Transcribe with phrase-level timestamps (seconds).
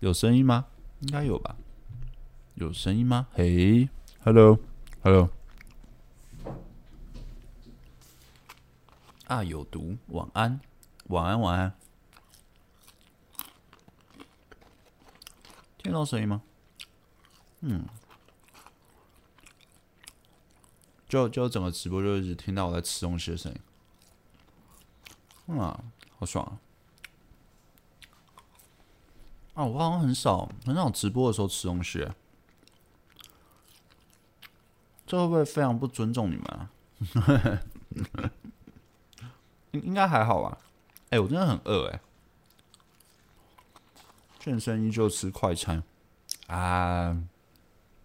[0.00, 0.66] 有声音吗？
[1.00, 1.56] 应该有吧？
[2.54, 3.28] 有声音吗？
[3.32, 3.88] 嘿
[4.24, 5.30] ，Hello，Hello。
[9.26, 9.96] 啊，有毒！
[10.08, 10.58] 晚安，
[11.08, 11.74] 晚安，晚安。
[15.76, 16.42] 听到声音吗？
[17.60, 17.86] 嗯。
[21.08, 23.60] 就就整个直播就一直听到我在吃东西的声音。
[25.46, 25.84] 嗯啊，
[26.18, 26.58] 好爽啊！
[29.60, 32.08] 啊，我好像很少很少直播的时候吃东西，
[35.06, 36.70] 这会不会非常不尊重你们啊？
[39.72, 40.56] 应应该还好吧？
[41.10, 42.00] 哎、我真的很饿哎！
[44.38, 45.82] 健身依旧吃快餐
[46.46, 47.22] 啊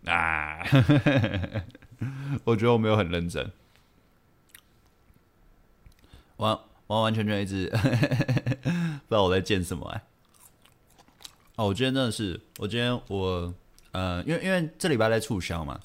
[0.06, 0.60] 啊！
[2.44, 3.50] 我觉得我没有很认真，
[6.36, 10.04] 完完完全全一直 不知道我在健什么哎。
[11.56, 13.54] 哦，我今天真的是，我今天我
[13.92, 15.80] 呃，因为因为这礼拜在促销嘛，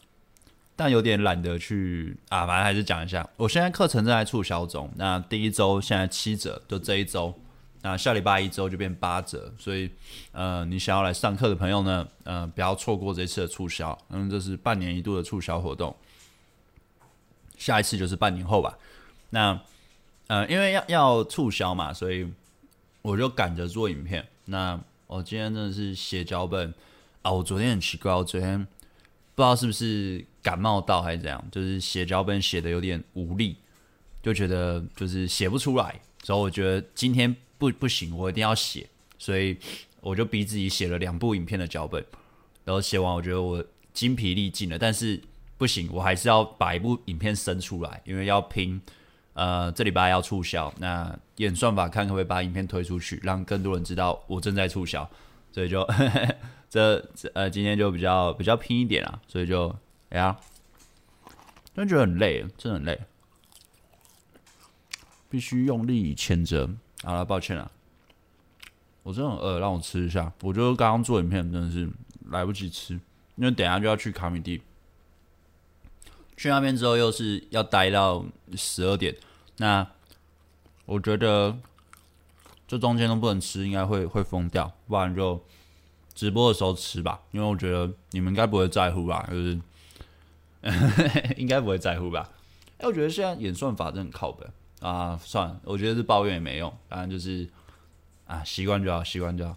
[0.75, 3.29] 但有点懒得去啊，反正还是讲一下。
[3.37, 7.33] 我现在课程正在促销中，那第一周现在七折，就这一周，
[7.83, 9.89] 那下礼拜一周就变八折，所以
[10.33, 15.95] 呃，你想要来上课的朋友呢，呃，不要错过这次的促销，因为这是半年一度的促销活动，
[17.57, 18.77] 下一次就是半年后吧。
[19.31, 19.61] 那
[20.27, 22.29] 呃，因为要要促销嘛，所以
[23.03, 24.27] 我就赶着做影片。
[24.47, 26.73] 那我今天真的是写脚本
[27.23, 27.33] 啊！
[27.33, 28.65] 我昨天很奇怪，我昨天
[29.35, 33.57] 不知道是不是感冒到还是怎样，就是写脚本写的有点无力，
[34.23, 36.01] 就觉得就是写不出来。
[36.23, 38.89] 所以我觉得今天不不行，我一定要写，
[39.19, 39.59] 所以
[40.01, 42.05] 我就逼自己写了两部影片的脚本。
[42.65, 45.21] 然后写完，我觉得我精疲力尽了，但是
[45.59, 48.81] 不行，我还是要把一部影片生出来，因为要拼。
[49.41, 55.09] 呃，这礼拜要促销，那演算法看可不可以把影片推出去，让更多人知道我正在促销，
[55.51, 55.89] 所以就
[56.69, 59.75] 这呃今天就比较比较拼一点啊，所以就
[60.11, 60.37] 哎呀，
[61.75, 63.01] 真觉得很累，真的很累，
[65.31, 66.69] 必须用力牵着。
[67.03, 67.71] 好了，抱歉了，
[69.03, 70.31] 我真的很饿，让我吃一下。
[70.43, 71.89] 我觉得刚刚做影片真的是
[72.29, 72.93] 来不及吃，
[73.37, 74.61] 因为等下就要去卡米地。
[76.37, 78.23] 去那边之后又是要待到
[78.55, 79.15] 十二点，
[79.61, 79.87] 那
[80.87, 81.55] 我觉得
[82.67, 85.39] 这中间都不能吃，应该会会疯掉，不然就
[86.15, 89.61] 直播的时候吃吧，因为我觉得你们应该不会在乎吧，就是
[91.37, 92.31] 应该不会在乎吧。
[92.79, 94.51] 哎，我觉得现在演算法真的很靠本
[94.81, 97.47] 啊，算了，我觉得是抱怨也没用，反正就是
[98.27, 99.55] 啊，习惯就好，习惯就好。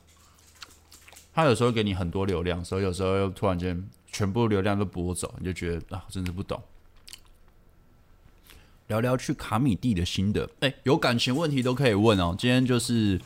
[1.33, 6.61] 他有时候给你很多流量，所以有时候又突然间全部流量都拨走，你就觉得啊，真是不懂。
[8.87, 12.35] 聊聊去卡米蒂的心得，哎、欸，有感情问题都可以问哦。
[12.37, 13.19] 今天就是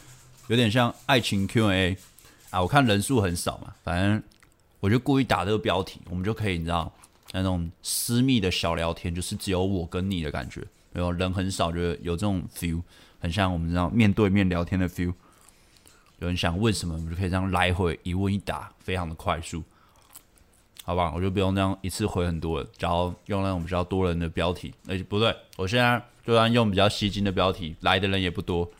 [0.47, 1.97] 有点像爱情 Q&A
[2.49, 4.21] 啊，我看人数很少嘛，反正
[4.79, 6.91] 我就故意打这个标题，我们就可以你知道
[7.33, 10.61] 那种私密的小聊天，就是只有我跟你的感觉，
[10.93, 12.81] 没有人很少，觉得有这种 feel，
[13.19, 15.13] 很像我们这样面对面聊天的 feel。
[16.19, 19.63] 有人想问什么，我们就可以这样来回一问一答，非常的快速。
[20.87, 24.73] 好吧，我就不用这样一次回很多了，然后用那种比较多人的标题。
[24.87, 28.71] 哎、欸，不对，我现在就算用比较吸睛的标题，来的人也不多。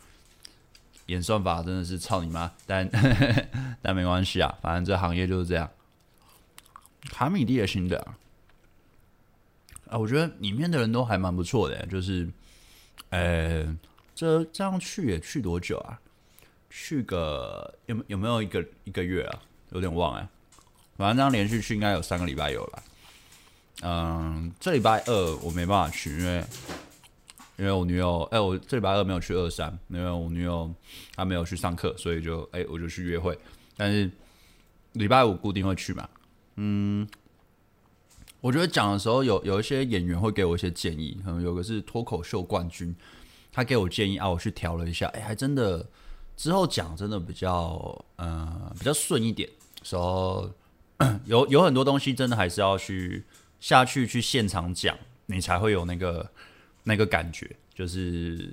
[1.07, 2.50] 演算法真的是操你妈！
[2.66, 2.90] 但
[3.84, 5.69] 但没关系啊，反正这行业就是这样。
[7.09, 8.00] 卡米蒂的心得
[9.90, 12.29] 啊，我觉得里面的人都还蛮不错的，就是，
[13.09, 13.78] 呃、
[14.16, 16.00] 这这样去也去多久啊？
[16.69, 19.41] 去个有有没有一个一个月啊？
[19.72, 20.25] 有点忘哎。
[20.97, 22.84] 反正这样连续去应该有三个礼拜有了。
[23.84, 26.44] 嗯，这礼拜二我没办法去，因为
[27.58, 30.74] 因为我女友，哎、我这礼拜二没有去二三，因为我女友
[31.16, 33.38] 她没有去上课，所以就哎、我就去约会。
[33.75, 34.09] 但是
[34.94, 36.09] 礼拜五固定会去嘛。
[36.56, 37.08] 嗯，
[38.41, 42.96] 我觉得讲的时候有有一些演员会给我一些建议，可能有个是脱口秀冠军，
[43.52, 45.88] 他给我建议啊，我去调了一下，哎、还真的
[46.35, 49.47] 之后讲真的比较嗯比较顺一点，
[49.84, 50.52] 时候。
[51.26, 53.23] 有有很多东西真的还是要去
[53.59, 54.97] 下去去现场讲，
[55.28, 56.29] 你才会有那个
[56.84, 57.55] 那个感觉。
[57.76, 58.49] 就是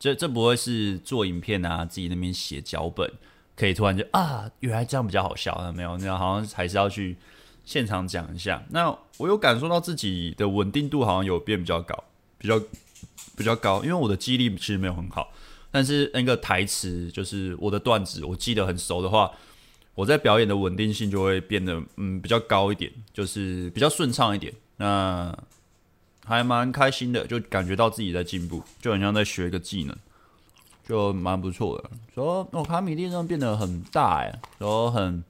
[0.00, 3.08] 这这不会是做影片啊，自己那边写脚本，
[3.54, 7.16] 可以突然就啊，原来这样比较好笑啊，没有，那好像还是要去
[7.64, 8.64] 现场讲一下。
[8.70, 12.02] 那我有感受到自己的稳定度好像有变比较高，
[12.36, 12.60] 比较
[13.36, 15.32] 比较高，因为我的记忆力其实没有很好，
[15.70, 19.30] 但是那个台词就是我的段子，我记得很熟的话。
[19.94, 25.36] 我在表演的稳定性就会变得嗯比较高一点，就是比较顺畅一点，那
[26.24, 29.96] 还蛮开心的，就感觉到自己在进步，就很像在学一个技能，
[30.88, 31.90] 就蛮不错的。
[32.14, 35.22] 说哦，卡米地上变得很大哎，说很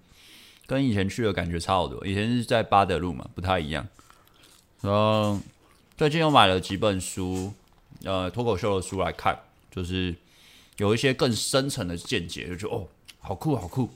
[0.66, 2.06] 跟以前去的感觉差好多。
[2.06, 3.87] 以前是在八德路嘛，不太一样。
[4.81, 5.38] 然后
[5.96, 7.52] 最近又买了几本书，
[8.05, 9.38] 呃，脱口秀的书来看，
[9.70, 10.14] 就是
[10.76, 12.87] 有一些更深层的见解，就觉得哦，
[13.19, 13.90] 好酷好酷，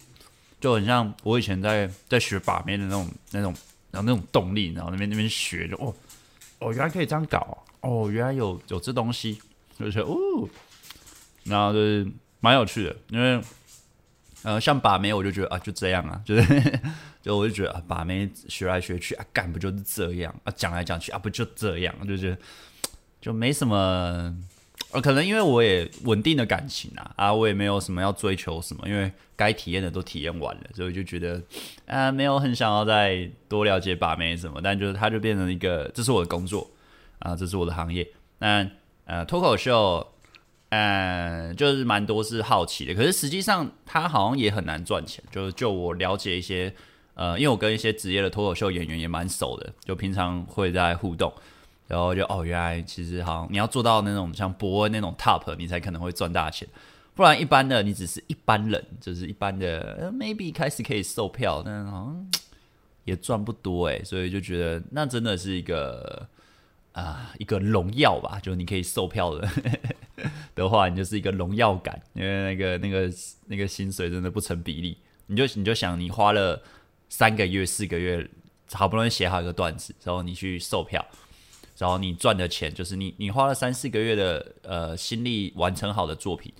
[0.60, 3.54] 就很像我以前在在学把妹的那种那种
[3.90, 5.94] 然后那种动力，然后那边那边学，就哦
[6.58, 9.40] 哦，原来可以这样搞，哦，原来有有这东西，
[9.78, 10.48] 就觉得哦，
[11.44, 12.06] 然后就是
[12.40, 13.42] 蛮有趣的，因为。
[14.44, 16.80] 呃，像把妹，我就觉得啊，就这样啊，就是，
[17.20, 22.38] 就我就觉得啊，把妹学来学去啊，干不就是这样啊，讲来讲去啊，不就这样，就觉得
[23.20, 24.32] 就没什么，
[24.92, 31.42] 呃，可能因为我也稳定的感情啊，啊，我也没有什么要追求什么，因为该体验的都体验完了，所以就觉得
[31.86, 36.70] 啊，没有很想要再多了解把妹什么，但就是它就变成一个，这是我的工作
[37.18, 38.06] 啊，这是我的行业，
[38.38, 38.68] 那
[39.04, 40.06] 呃，脱口秀。
[40.70, 45.24] 嗯，就是蛮多是好奇的，可是实际上他好像也很难赚钱。
[45.32, 46.70] 就是就我了解一些，
[47.14, 51.32] 呃，因为我跟一些职业的脱口秀演员也蛮熟的，就平常会在互动，
[51.88, 56.68] 然后就哦，原来其实好像你要做到那种像博恩那种 top，你才可能会赚大钱，
[57.16, 62.30] 不然一般的你只是一般人，就是一般的呃，maybe 开始可以售票，但好像
[63.02, 66.28] 也赚不多诶，所以就觉得那真的是一个。
[66.92, 69.48] 啊，一个荣耀吧，就你可以售票的
[70.56, 73.12] 的话，你就是一个荣耀感，因为那个那个
[73.46, 74.98] 那个薪水真的不成比例。
[75.26, 76.60] 你就你就想，你花了
[77.08, 78.28] 三个月、四个月，
[78.72, 81.06] 好不容易写好一个段子，然后你去售票，
[81.78, 86.52] 然后你赚的钱就是你你花了三四个月的呃心力完成好的作品，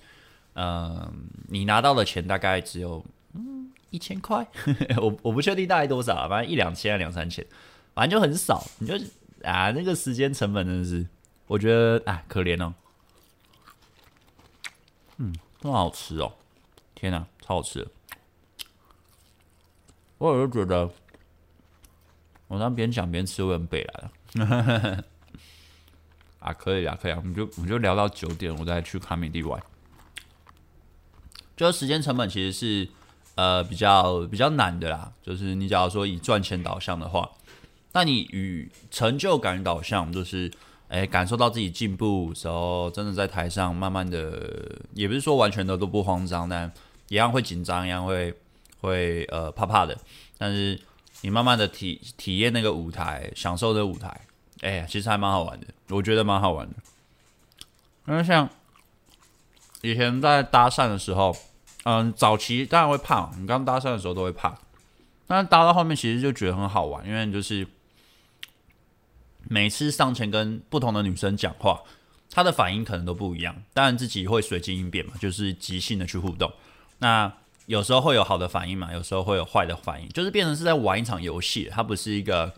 [0.53, 4.47] 嗯、你拿到的钱大概只有嗯一千块，
[4.97, 7.45] 我我不确定大概多少，反正一两千、两三千，
[7.93, 8.95] 反正就很少，你就。
[9.41, 11.07] 啊，那个时间成本真的是，
[11.47, 12.73] 我觉得哎，可怜哦。
[15.15, 16.33] 嗯，这么好吃哦！
[16.93, 17.87] 天哪，超好吃！
[20.17, 20.91] 我有时候觉得，
[22.49, 24.11] 我当边讲边吃，会很北来了。
[26.39, 29.61] 啊，可以啊，可以啊，我们就我们就聊到九点，我再去卡米蒂玩。
[31.57, 32.89] 就时间成本其实是
[33.35, 37.29] 呃比较比较难的啦，就是你假如说以赚钱导向的话。
[37.91, 40.51] 那你与成就感导向，就是，
[40.89, 46.71] 哎，感受到自己进步时候，真的在台上慢慢的，也不是说完全的都不慌张，但
[47.07, 48.31] 一样会紧张，一样会
[48.81, 49.97] 会呃怕怕的。
[50.37, 50.79] 但是
[51.21, 54.21] 你慢慢的体体验那个舞台，享受这个舞台，
[54.61, 56.75] 哎，其实还蛮好玩的，我觉得蛮好玩的。
[58.07, 58.49] 因为像
[59.81, 61.35] 以前在搭讪的时候，
[61.83, 64.57] 嗯，早期当然会怕，你刚搭讪的时候都会怕，
[65.27, 67.67] 但搭到后面其实就觉得很好玩，因为就是。
[69.47, 71.81] 每次上前跟不同的女生讲话，
[72.29, 73.55] 她的反应可能都不一样。
[73.73, 76.51] 当然自己会随机应变嘛，就是即兴的去互动。
[76.99, 77.31] 那
[77.69, 81.69] 有时候会有好的反应嘛，有时候会有坏的反应，就是变成是在玩一场游戏。
[81.71, 82.51] 它不是一个，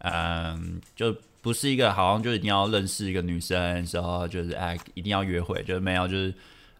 [0.00, 6.34] 嗯、就不是一个好像就一定要认识一个女生的时候，就是哎一定要约会，就是没有，就是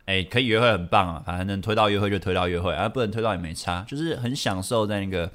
[0.05, 5.31] 哎可以约会很棒啊，反正能推到约会就推到约会，啊不能推到也没差，就是很享受在那个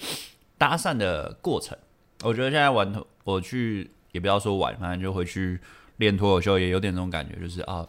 [0.57, 1.77] 搭讪的过程。
[2.21, 3.89] 我觉得现在玩我去。
[4.13, 5.59] 也不要说玩，反正就回去
[5.97, 7.83] 练脱口秀，也有点那种感觉，就是啊，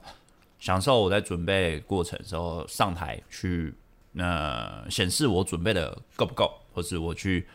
[0.58, 3.74] 享受我在准备过程的时候上台去，
[4.14, 7.46] 那显示我准备的够不够，或是我去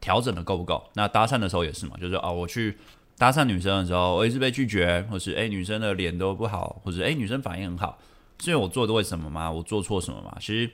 [0.00, 0.90] 调整的够不够。
[0.94, 2.76] 那搭讪的时候也是嘛，就是啊，我去
[3.16, 7.98] 搭讪女生的时候，我一直被拒绝，或是哎、女生的脸都不好，或者哎、女生反应很好，
[8.40, 9.50] 是因为我做的为什么吗？
[9.50, 10.36] 我做错什么吗？
[10.40, 10.70] 其实，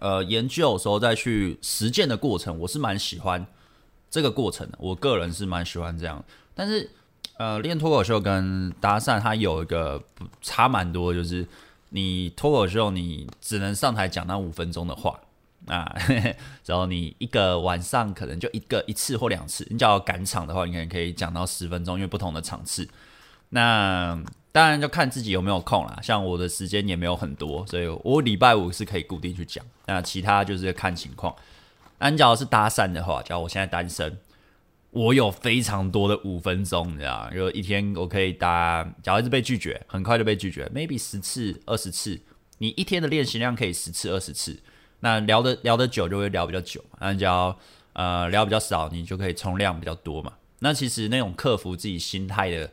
[0.00, 3.46] 呃，研究的时候再去实践的过程，我是蛮喜欢。
[4.10, 6.22] 这个过程的，我个人是蛮喜欢这样。
[6.54, 6.90] 但是，
[7.38, 10.04] 呃，练脱口秀跟搭讪，它有一个
[10.42, 11.48] 差蛮多，就是
[11.92, 15.20] 你脱口秀你只能上台讲那五分钟的话
[15.66, 15.94] 啊，
[16.66, 19.66] 然后你一个晚上可能就一个一次或两次。
[19.70, 22.88] 你只要赶场的话，你可能可以讲到十分钟，因为不同的场次。
[23.50, 24.20] 那
[24.50, 25.98] 当然就看自己有没有空啦。
[26.02, 29.64] 像我的时间也没有很多，所以我礼拜五是可以固定去讲。
[29.86, 31.34] 那其他就是看情况。
[31.98, 34.18] 单脚是搭讪的话，假如我现在单身，
[34.92, 42.20] 我有非常多的五分钟，你知道，就一天我可以搭，假如一直被拒绝，很快就被拒绝，maybe 十次、二十次，
[42.58, 44.62] 你一天的练习量可以十次、二十次，
[45.00, 47.58] 那聊的聊得久就会聊比较久，那只要
[47.94, 50.34] 呃聊比较少，你就可以冲量比较多嘛。
[50.58, 52.70] 那其实那种克服自己心态的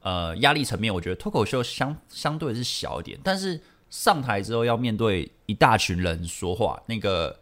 [0.00, 7.38] 呃压力层面，我觉得脱口秀相相对是小一点，但是上台之后要面对一大群人说话，那个。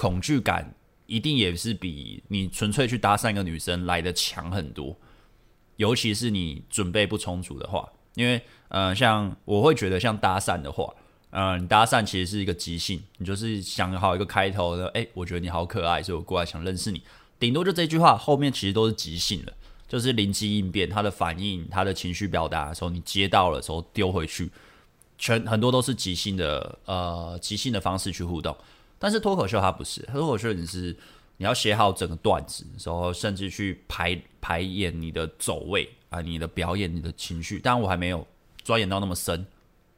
[0.00, 0.76] 恐惧感
[1.08, 4.94] 一定也是比你纯粹去搭讪一个女生来的强很多，
[5.76, 10.94] 尤其是你准备不充足的话，因为呃，像我会觉得像搭讪的话，
[11.30, 17.02] 嗯，你搭讪其实是一个即兴，你就是想好一个开头的，哎，我觉得你好可爱，所以我过来想认识你。
[17.38, 19.54] 顶多就这句话，后面其实都是即兴的，
[19.88, 24.50] 就是灵机应变，他的反应，他的情绪表达的时候，你接到了时候丢回去，
[25.16, 28.54] 全很多都是即兴的，呃，即兴的方式去互动。
[28.98, 30.96] 但是脱口秀它不是，脱口秀你是
[31.36, 37.58] 你要写好整个段子，然后甚至去排排演你的走位啊，你的表演，你的情绪。
[37.58, 38.26] 当然我还没有
[38.62, 39.46] 钻研到那么深。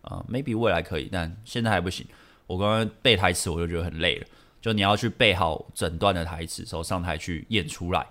[0.03, 2.07] 啊、，maybe 未来可以，但现在还不行。
[2.47, 4.27] 我刚刚背台词，我就觉得很累了。
[4.59, 8.07] 就你要去背好整段的台词，然后上台去演出来，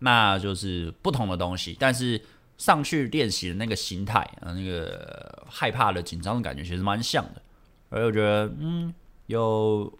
[0.00, 1.76] 那就是不同的东西。
[1.78, 2.20] 但是
[2.56, 7.40] 上去练习的那个心态啊，那个害怕的、紧张的感觉，其实蛮像的。
[7.88, 8.92] 而我觉得，嗯，
[9.26, 9.96] 有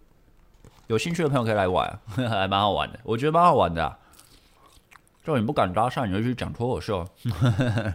[0.89, 2.99] 有兴趣的朋友可以来玩， 还蛮好玩的。
[3.03, 3.97] 我觉得蛮好玩的、
[5.23, 7.07] 就你不敢搭讪，你就去讲脱口秀。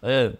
[0.00, 0.32] 而且，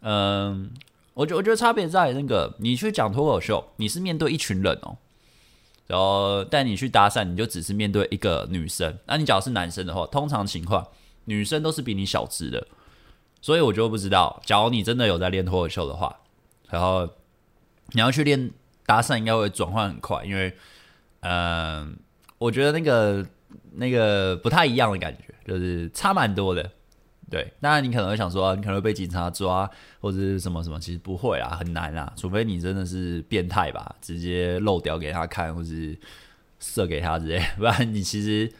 [0.00, 0.70] 嗯。
[1.14, 4.96] 我觉我觉得差别在那个，你去讲脱口秀，你是面对一群人哦，
[5.86, 8.98] 然后但你去搭讪，你就只是面对一个女生。
[9.04, 10.88] 那你假如是男生的话，通常情况
[11.26, 12.66] 女生都是比你小资的，
[13.42, 16.16] 所以我就不知道，假如你真的有在练脱口秀的话，
[16.70, 17.06] 然后
[17.88, 18.50] 你要去练
[18.92, 20.54] 搭讪，应该会转换很快，因为
[21.20, 21.88] 嗯、呃，
[22.36, 23.26] 我觉得那个
[23.72, 26.70] 那个不太一样的感觉，就是差蛮多的。
[27.30, 29.70] 对，当然你可能会想说，你可能会被警察抓，
[30.02, 35.98] 或者是什么什么，其实不会啊，很难啊，除非你真的是变态吧，直接漏掉给他看，或是
[36.60, 38.52] 射给他之类， 不然你其实，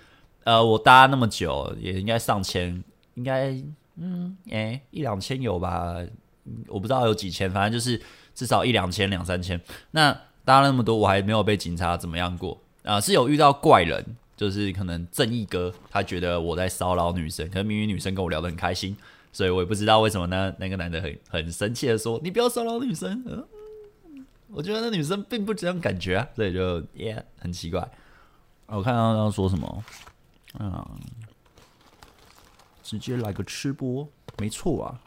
[0.45, 2.83] 呃，我搭那么久，也应该上千，
[3.17, 3.55] 应该，
[3.97, 5.97] 嗯，哎、一两千有吧，
[6.69, 8.01] 我不知道有几千，反正就是
[8.35, 9.61] 至少一两千、两三千。
[9.93, 10.13] 那
[10.45, 14.17] 搭那么多，我还没有被警察怎么样过啊、是有遇到怪人。
[14.35, 18.97] 就是可能正义哥他觉得我在骚扰女生，可能明明女生跟我聊得很开心，
[19.33, 20.53] 所以我也不知道为什么呢？
[20.59, 23.47] 那个男的很很生气的说：“你不要骚扰女生。”嗯，
[24.49, 27.89] 我觉得那女生并不这样感觉啊，所以就耶、很奇怪。
[28.67, 29.85] 我看到他说什么，
[30.59, 30.85] 嗯，
[32.83, 34.09] 直接来个吃播，
[34.39, 35.01] 没错啊，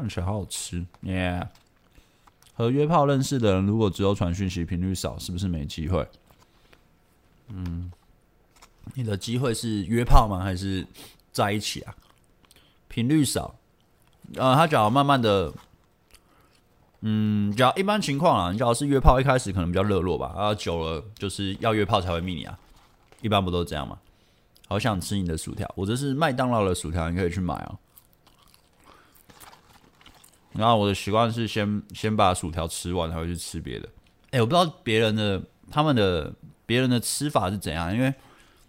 [0.00, 1.46] 看起来好好吃耶。
[2.54, 6.06] 和约炮认识的人，如果只有传讯息频率少，是不是没机会？
[7.48, 7.90] 嗯，
[8.94, 10.42] 你的机会是约炮吗？
[10.42, 10.86] 还是
[11.32, 11.94] 在一起啊？
[12.88, 13.54] 频率少，
[14.36, 15.52] 呃，他只要慢慢的，
[17.00, 22.58] 嗯，只要一般情况啊，你只要是约炮，一开始可能比较热络吧，啊，久了就是要约炮才会密你啊，
[23.20, 23.98] 一般不都这样吗？
[24.66, 27.78] 好想吃你的薯条，我这是麦当劳的薯条，你可以去买啊。
[30.52, 33.88] 然后我的习惯是先先把薯条吃完，才会去吃别的。
[34.30, 36.32] 哎、我不知道别人的他们的。
[36.66, 37.92] 别人的吃法是怎样？
[37.92, 38.14] 因为，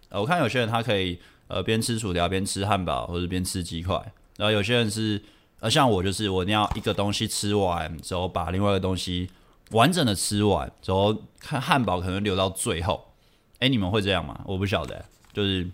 [0.09, 3.95] 我看有些人他可以呃边吃薯条边吃汉堡，或者边吃鸡块。
[4.37, 5.21] 然后有些人是
[5.59, 9.29] 呃，像我就是我一定要一个东西吃完之后，把另外一个东西
[9.69, 13.13] 完整的吃完之后，看汉堡可能留到最后。
[13.59, 14.41] 哎，你们会这样吗？
[14.45, 15.71] 我不晓得，就是，因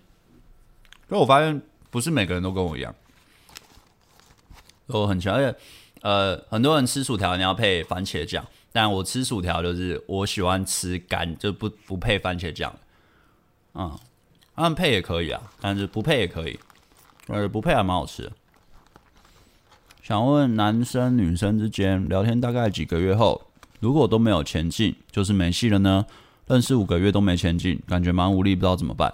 [1.07, 2.93] 为我发现不是每个人都跟我一样，
[4.87, 5.57] 我很强，而且
[6.01, 8.45] 呃，很多人吃薯条你要配番茄酱。
[8.71, 12.71] 但我吃薯条就是我喜欢吃干，就不不配番茄酱。
[13.73, 13.97] 嗯，
[14.55, 16.59] 他们配也可以啊，但是不配也可以，
[17.27, 18.31] 呃，不配还蛮好吃。
[20.03, 23.47] 想问男生女生之间聊天大概几个月后，
[23.79, 26.05] 如果都没有前进，就是没戏了呢？
[26.45, 29.11] 认识五个月都没前进，感觉蛮无力，不知道怎么办。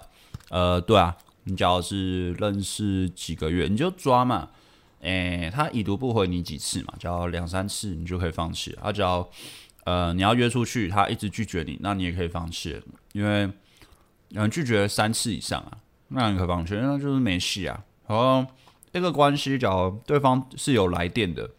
[0.50, 4.50] 呃，对啊，你只要是认识几个月，你就抓嘛。
[5.04, 6.94] 诶、他已读不回你几次嘛？
[6.98, 8.74] 只要两三次，你就可以放弃。
[8.82, 9.28] 他只要
[9.84, 12.82] 呃，你要约出去，他一直拒绝你，那你也可以放弃，
[13.12, 13.50] 因为
[14.30, 15.76] 嗯，拒绝三次以上啊，
[16.08, 17.84] 那你可以放弃，那就是没戏啊。
[18.08, 18.46] 然后
[18.90, 21.50] 这个关系，假如对方是有来电的，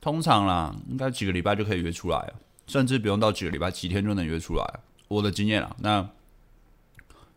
[0.00, 2.32] 通常啦，应该几个礼拜就可以约出来，
[2.66, 4.80] 甚至不用到几个礼拜，几天就能约出来。
[5.08, 6.08] 我的经验啦，那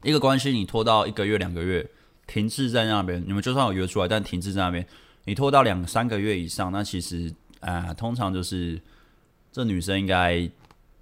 [0.03, 1.85] 一个关系你拖到一个月、两个月。
[2.31, 4.87] 停滞在那边，你们就算有约出来，但停滞在那边，
[5.25, 8.81] 你拖到两三个月以上，那其实啊、通常就是
[9.51, 10.49] 这女生应该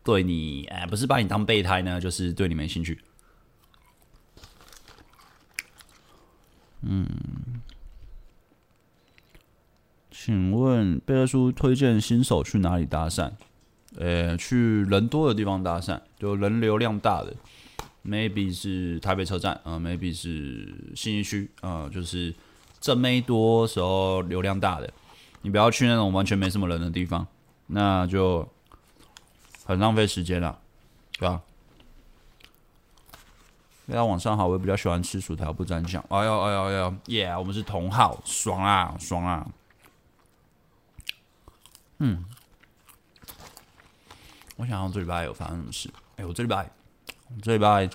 [0.04, 3.00] 对你，哎、不是把你当备胎呢，就是对你没兴趣。
[6.82, 7.08] 嗯，
[10.10, 13.34] 请问贝克书推荐新手去哪里搭讪？
[13.98, 17.36] 呃，去人多的地方搭讪，就人流量大的。
[18.06, 22.34] Maybe 是台北车站，呃，maybe 是信义区，呃，就是
[22.80, 24.92] 正妹多时候流量大的，
[25.42, 27.28] 你不要去那种完全没什么人的地方，
[27.68, 28.48] 那就
[29.66, 30.60] 很浪费时间了，
[31.14, 31.42] 对吧？
[33.88, 36.04] 大家晚上好，我也比较喜欢吃薯条不沾酱。
[36.10, 37.36] 哎呦哎呦哎呦，耶！
[37.36, 39.48] 我们是同好，爽啊爽啊！
[41.98, 42.24] 嗯，
[44.58, 45.90] 我想想这礼拜有发生什么事？
[46.18, 46.70] 哎、我这礼拜，
[47.42, 47.90] 这礼拜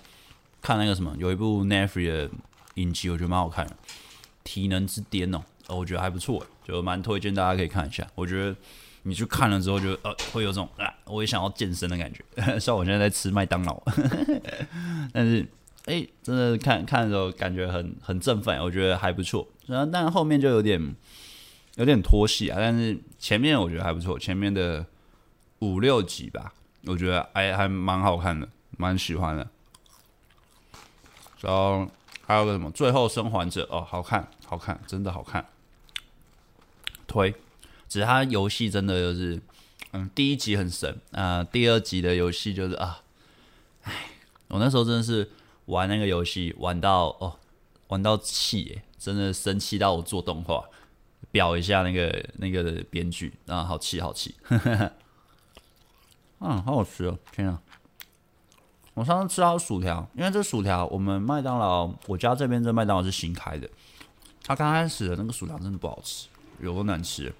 [0.63, 2.31] 看那个什么，有一部 n e t f l i 的
[2.75, 3.73] 影集，我觉得蛮好看的，
[4.43, 5.31] 《体能之巅》
[5.69, 8.07] 哦，我觉得还不错，就蛮推荐大家可以看一下。
[8.15, 8.57] 我觉得
[9.03, 12.25] 你去看了之后就，呃会有种啊，我也想要健身的感觉。
[12.59, 13.83] 虽然我现在在吃麦当劳，
[15.13, 15.47] 但是
[15.87, 19.47] 哎、真的看看的时候感觉很很振奋，我觉得还不错。
[19.67, 20.95] 然后，但后面就有点。
[21.77, 24.87] 有点拖戏啊，但是前面我觉得还不错，前面的
[25.59, 26.55] 五六集吧，
[26.87, 29.49] 我觉得还还蛮好看的，蛮喜欢的。
[31.41, 31.87] 然后
[32.27, 35.47] 还有个什么《最后生还者》哦，好看，好看，真的好看。
[37.07, 37.35] 推，
[37.89, 39.41] 只是它游戏真的就是，
[39.93, 43.03] 嗯，第一集很神啊，第二集的游戏就是啊，
[43.83, 44.11] 哎，
[44.49, 45.31] 我那时候真的是
[45.67, 47.39] 玩那个游戏玩到哦，
[47.89, 50.65] 玩到气耶，真的生气到我做动画。
[51.31, 54.37] 表一下那个那个编剧啊，好气好气，
[56.39, 57.19] 嗯，好好吃哦！
[57.33, 57.61] 天啊，
[58.95, 63.69] 我上次吃到薯条，因为这薯条我们麦当劳，我家这边这麦当劳是新开的，
[64.43, 66.29] 他刚开始的那个薯条真的不好吃，
[66.61, 67.35] 有多难吃，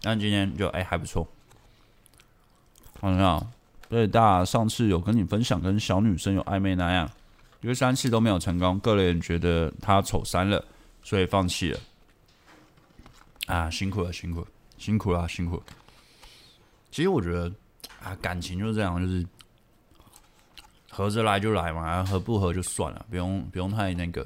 [0.00, 1.28] 但今天就哎、还不错。
[3.00, 3.52] 好像
[3.90, 7.08] 所以大家上次有跟你分享跟小女生有暧昧那样，
[7.60, 10.64] 因为三次都没有成功，个人觉得他丑三了，
[11.02, 11.80] 所以放弃了。
[13.46, 14.46] 啊，辛苦了，辛苦了，
[14.78, 15.62] 辛苦了，辛苦了。
[16.90, 17.52] 其实我觉得
[18.02, 19.24] 啊，感情就是这样，就是
[20.94, 24.24] 合着来就来嘛，合不合就算了，不用不用太那个。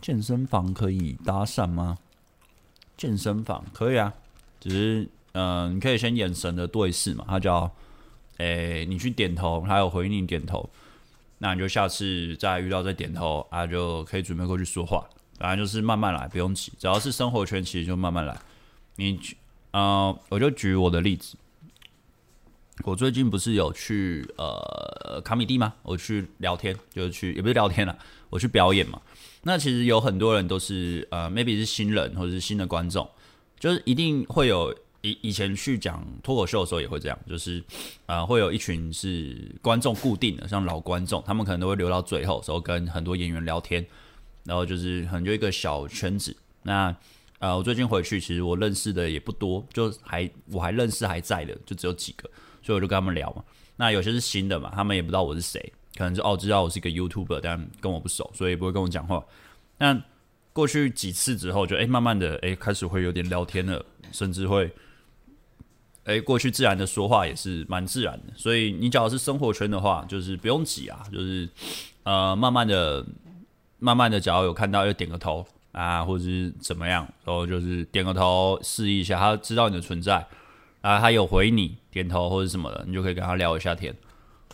[0.00, 1.96] 健身房可以搭讪吗？
[2.96, 4.12] 健身房可以啊，
[4.58, 7.70] 只是嗯、你可以先眼神的对视嘛，他叫
[8.38, 10.68] 诶，你去点头，他有回应你点头，
[11.38, 15.08] 那你就下次再遇到再点头啊，就可以准备过去说话。
[15.38, 16.72] 反正就是慢慢来，不用急。
[16.76, 18.36] 只要是生活圈，其实就慢慢来。
[18.96, 19.20] 你，
[19.70, 21.36] 呃，我就举我的例子。
[22.82, 25.72] 我最近不是有去呃卡米蒂吗？
[25.82, 27.96] 我去聊天，就是去也不是聊天了，
[28.30, 29.00] 我去表演嘛。
[29.42, 33.08] 那其实有很多人都是呃，maybe 是新人或者是新的观众，
[33.58, 37.62] 就是一定会有以以前去讲脱口秀的时候也会这样，就是
[38.06, 43.86] 呃，会有一群是观众固定的，像老观众，他们可能都会留到最后时候跟很多演员聊天。
[44.46, 46.94] 然后就是可能就一个小圈子，那
[47.38, 52.28] 呃，我最近回去，其实我认识的也不多，就还我还认识还在的，就只有几个，
[52.64, 53.44] 所以我就跟他们聊嘛。
[53.76, 59.24] 那有些是新的嘛，他们也不知道我是谁，可能就哦知道我是一个 YouTuber，但跟我不熟，所以也不会跟我讲话。
[59.78, 60.02] 那
[60.52, 64.72] 过去几次之后就，就哎慢慢的哎开始会有点聊天了，甚至会
[66.04, 68.32] 哎过去自然的说话也是蛮自然的。
[68.34, 71.48] 所以你只要是生活圈的话，就是不用挤啊，就是
[72.02, 73.04] 呃慢慢的。
[73.80, 80.26] 慢慢的，只要有看到，就点个头啊，或者是怎么样，然后就是点个头示意一下，他知道你的存在
[80.84, 83.96] 啊，他有回你点头或者什么的，你就可以跟他聊一下天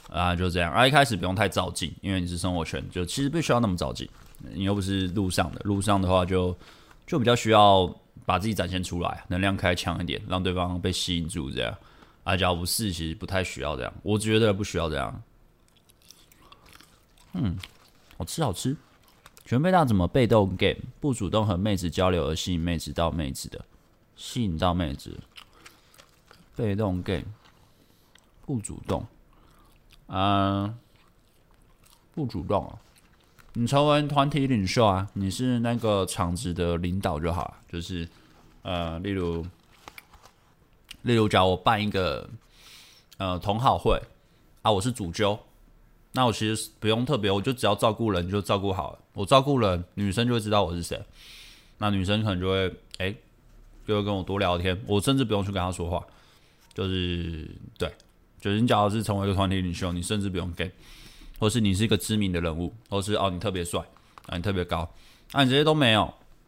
[0.09, 0.73] 啊，就这样。
[0.73, 4.09] 啊，一开始不用太照镜，因为你是生活圈，就其实不需要那么照镜，
[4.55, 6.57] 你又不是路上的，路上的话就
[7.05, 7.93] 就比较需要
[8.25, 11.77] 把自己展现出来，能量开强一点，让对方被吸引住这样。
[12.23, 15.23] 啊，只要不是，其实不太需要这样，我觉得不需要这样。
[17.33, 17.59] 嗯，
[18.17, 18.77] 好吃，好吃。
[19.45, 23.65] 全被大怎么被动 game 不主动和妹子交流而吸引妹子到妹子的，
[24.15, 25.19] 吸引到妹子，
[26.61, 27.25] 被动 game
[28.45, 29.07] 不主动，
[30.09, 30.75] 啊，
[32.15, 32.77] 不主动啊，
[33.55, 38.07] 你成为团体领袖啊，你是那个场子的领导就好了，就是
[38.61, 39.43] 呃，例如，
[41.01, 42.29] 例如假如我办一个
[43.17, 43.99] 呃同好会
[44.61, 45.39] 啊，我是主揪。
[46.13, 48.99] 那我其实不用特别，我就只要照顾人就照顾好了。
[49.15, 51.01] 我照顾人，女生就会知道我是谁。
[51.79, 53.15] 那女生可能就会哎、
[53.87, 54.79] 就会跟我多聊天。
[54.87, 56.05] 我甚至不用去跟她说话，
[56.75, 57.93] 就是对，
[58.41, 60.71] 就是你假如是成为一个团体领袖，你甚至不用给，
[61.39, 63.81] 或是你是一个知名的人物，或是哦你特别帅
[64.27, 64.89] 啊，你特别高，
[65.33, 66.03] 啊你这些都没有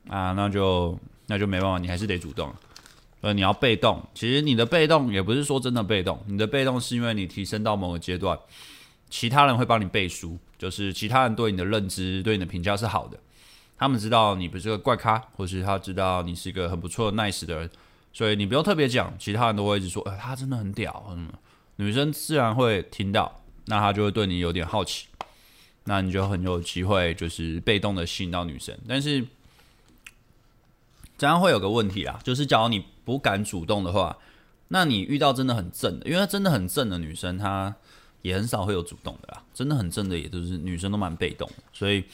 [0.09, 2.53] 啊，那就那就没办法，你还是得主动。
[3.21, 8.37] 呃，你要被动，其实你的被动也不是说真的被动，你的被动是因为你提升到某个阶段。
[9.09, 13.19] 其他人会帮你背书，就是其他人对你的认知、对你的评价是好的。
[13.77, 17.71] 他们知道你不是个怪咖，或是他知道你是一个很不错、nice 的人，
[18.13, 21.29] 所以你不用特别讲，其他人都会一直说：“呃、他真的很屌。”嗯，
[21.77, 25.07] 女生自然会听到，那他就会对你有点好奇，
[25.85, 28.77] 那你就很有机会就是被动的吸引到女生。
[28.87, 29.27] 但是
[31.17, 34.19] 这样会有个问题啊，就是假如你不敢主动的话，
[34.69, 37.75] 那你遇到真的很正的，因为真的很正的女生，她。
[38.23, 42.05] 也很少会有主动的啦，真的很正的，也都是女生都蛮被动，所以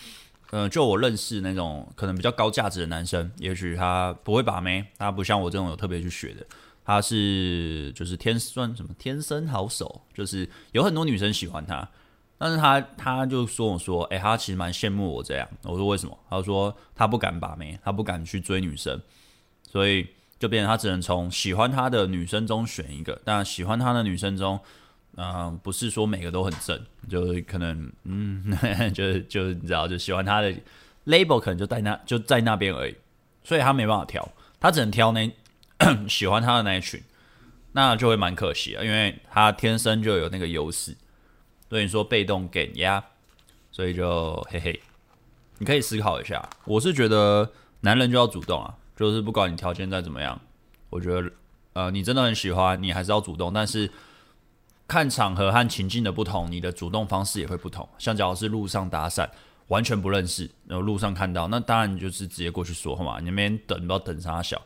[0.51, 6.47] 呃，就我认识那种可能比较高价值的男生，也许他不会把妹，他不像我这种有特别去学的，
[6.85, 11.87] 他是就是天算什么天生好手，就是有很多女生喜欢他，
[12.39, 15.47] 但是他他就说我说，哎、他其实蛮羡慕我这样。
[15.65, 16.19] 我说为什么？
[16.31, 18.99] 他说他不敢把妹，他不敢去追女生，
[19.71, 20.09] 所以
[20.39, 24.59] 就变成他只能从喜欢他的女生中选一个，但喜欢他的女生中。
[25.21, 28.45] 嗯、不是说每个都很正，就是可能，嗯，
[28.95, 30.55] 就是就是你知道，就喜欢他的
[31.07, 32.95] label 可能就在那就在那边而已，
[33.43, 34.27] 所以他没办法挑，
[34.61, 35.29] 他只能挑那
[36.09, 37.03] 喜欢他的那一群，
[37.73, 40.97] 那就会蛮可惜啊，因为他天生就有那个优势，
[41.69, 43.05] 所以你说被动给压，
[43.73, 44.81] 所以就嘿嘿，
[45.59, 47.51] 你可以思考一下，我是觉得
[47.81, 50.41] 男人就要主动啊，就是不管你条件再怎么样，
[50.91, 51.29] 我觉得
[51.73, 53.91] 呃你真的很喜欢，你还是要主动，但是。
[54.89, 57.87] 看场合和情境的不同，你的主动方式也会不同。
[57.99, 59.29] 像假如是路上搭讪，
[59.67, 63.21] 完全不认识，然后路上看到，那当然你就是直接过去说话嘛。
[63.21, 64.61] 你那边等，不要等啥小。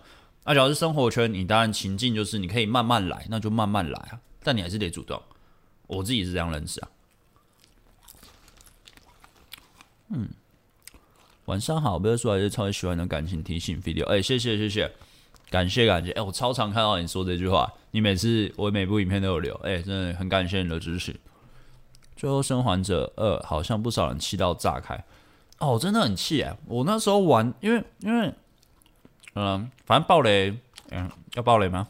[0.45, 4.21] 那假如是生活圈，你当然情境就是你可以慢慢来，那就慢慢来啊。
[4.45, 5.21] 但你还是得主动。
[5.89, 6.89] 我自己是这样认识啊。
[10.11, 10.29] 嗯，
[11.47, 14.07] 晚上好，不要说还是超级喜欢的感情提醒 video。
[14.07, 14.93] 哎，谢谢谢谢。
[15.51, 21.15] 感谢感谢，哎、我超常看到你说这句话，你每次我每部影片都有留，哎、欸，真的很感谢你的支持。
[22.17, 25.05] 最后生还者二好像不少人气到炸开，
[25.59, 26.57] 哦，真的很气哎！
[26.67, 28.27] 我那时候玩，因为因为，
[29.35, 30.57] 嗯、呃，反正暴雷，
[30.91, 31.89] 嗯，要暴雷吗？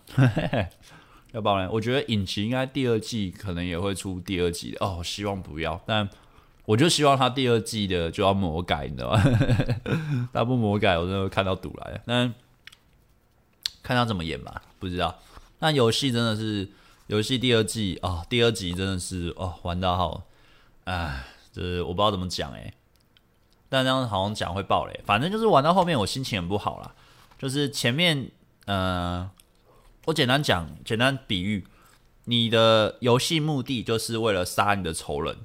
[1.32, 1.68] 要暴雷？
[1.68, 6.08] 我觉得引擎应该第二季可能也会出第二季的哦，希望不要，但
[6.64, 9.22] 我就希望他第二季的就要魔改，你知道吗？
[10.32, 12.34] 他不魔改，我真的会看到赌来了，但。
[13.84, 15.12] 看他怎么演吧，不知道。
[15.62, 16.68] 那游戏真的是
[17.06, 20.24] 游戏第二季哦，第二集真的是哦，玩到好，
[20.82, 22.74] 哎，就是我不知道怎么讲哎。
[23.68, 26.92] 但这样好像讲会爆雷，反正就是玩到后面我心情很不好啦。
[27.38, 28.32] 就是前面，
[28.66, 29.30] 呃，
[30.06, 31.64] 我简单讲，简单比喻，
[32.24, 35.38] 你的游戏目的就是为了杀你的仇人，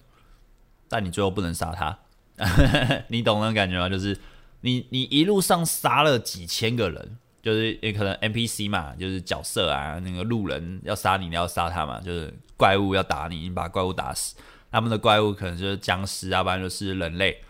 [0.90, 2.00] 但你最后不能杀他，
[3.10, 3.88] 你懂那种感觉吗？
[3.88, 4.20] 就是
[4.62, 7.20] 你你一路上杀了几千个人。
[7.48, 12.02] 就是也可能 NPC 嘛，就是角色啊，那个路人要杀你，你要杀他嘛。
[12.02, 14.36] 就是怪物要打你，你把怪物打死。
[14.70, 17.42] 他们的怪物可能就是僵尸，要不然就是人类。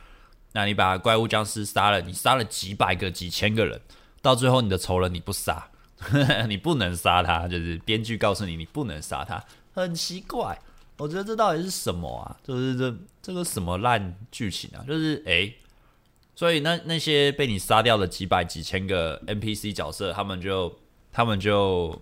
[0.54, 3.82] 那你把怪物僵尸杀了，你杀了几百个、几千个人，
[4.22, 5.68] 到最后你的仇人你不杀，
[6.48, 10.60] 你不能杀他，就是编剧告诉你你不能杀他，很奇怪。
[10.98, 12.38] 我觉得这到底是什么啊？
[12.44, 14.86] 就是这这个什么烂剧情啊？
[14.88, 15.58] 就是诶。
[16.38, 20.72] 所以那那些被你杀掉的几百几千个 NPC 角色，他们就
[21.12, 22.00] 他们就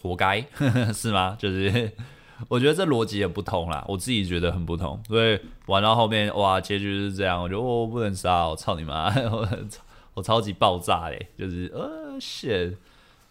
[0.00, 0.42] 活该
[0.94, 1.36] 是吗？
[1.38, 1.92] 就是
[2.48, 4.98] 我觉得这逻辑也不通啦，我自己觉得很不通。
[5.06, 9.46] 所以玩到后面哇，结局是这样，我觉得我不能杀，我操你妈，我
[10.14, 12.74] 我超级爆炸嘞，就是呃 shit，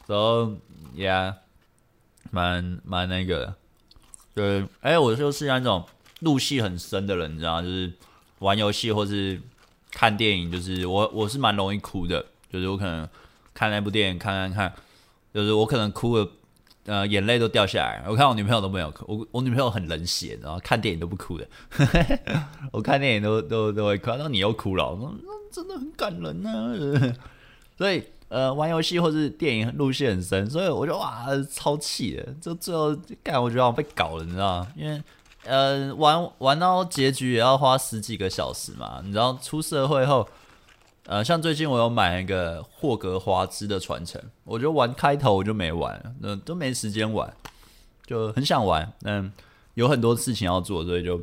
[0.06, 0.54] 然后
[0.98, 1.36] 呀
[2.30, 3.56] 蛮蛮那个，
[4.36, 5.84] 对，哎、我就是那种
[6.20, 7.60] 入戏很深的人，你知道？
[7.64, 7.92] 就是
[8.38, 9.42] 玩游戏或是。
[9.92, 13.08] 看电影就是我，我是蛮容易哭的，就是我可能
[13.54, 14.74] 看那部电影看看看，
[15.34, 16.28] 就是我可能哭了，
[16.86, 18.04] 呃，眼泪都掉下来。
[18.08, 21.48] 我看我女朋友都没有哭，我我女朋友很冷血，然后看电影都不哭的。
[22.72, 25.14] 我看电影都都都会哭，然后你又哭了，我说
[25.52, 27.16] 真的很感人啊。
[27.78, 34.68] 所以呃，玩游戏或是电影入戏很深，所以我就哇超气的，就最后干我觉得我被搞了，你知道吗？
[34.76, 35.02] 因为。
[35.44, 40.28] 呃，玩玩到结局也要花十几个小时嘛，你知道出社会后，
[41.08, 47.34] 呃，像最近我有买一个霍格华兹的传承，我就玩开头我就没玩，那都没时间玩，
[48.06, 49.34] 就很想玩，嗯，
[49.74, 51.20] 有很多事情要做，所以就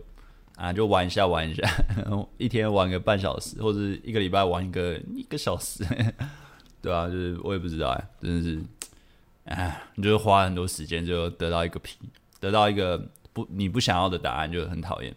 [0.57, 1.63] 啊就玩一下玩一下，
[2.39, 5.85] 一天玩个半小时，或者一个礼拜玩一个一个小时，
[6.83, 8.61] 对啊，就是我也不知道哎，真的是，
[9.45, 11.97] 哎，你就花很多时间就得到一个皮，
[12.41, 13.01] 得到一个。
[13.39, 15.15] 不，你不想要的答案就很讨厌。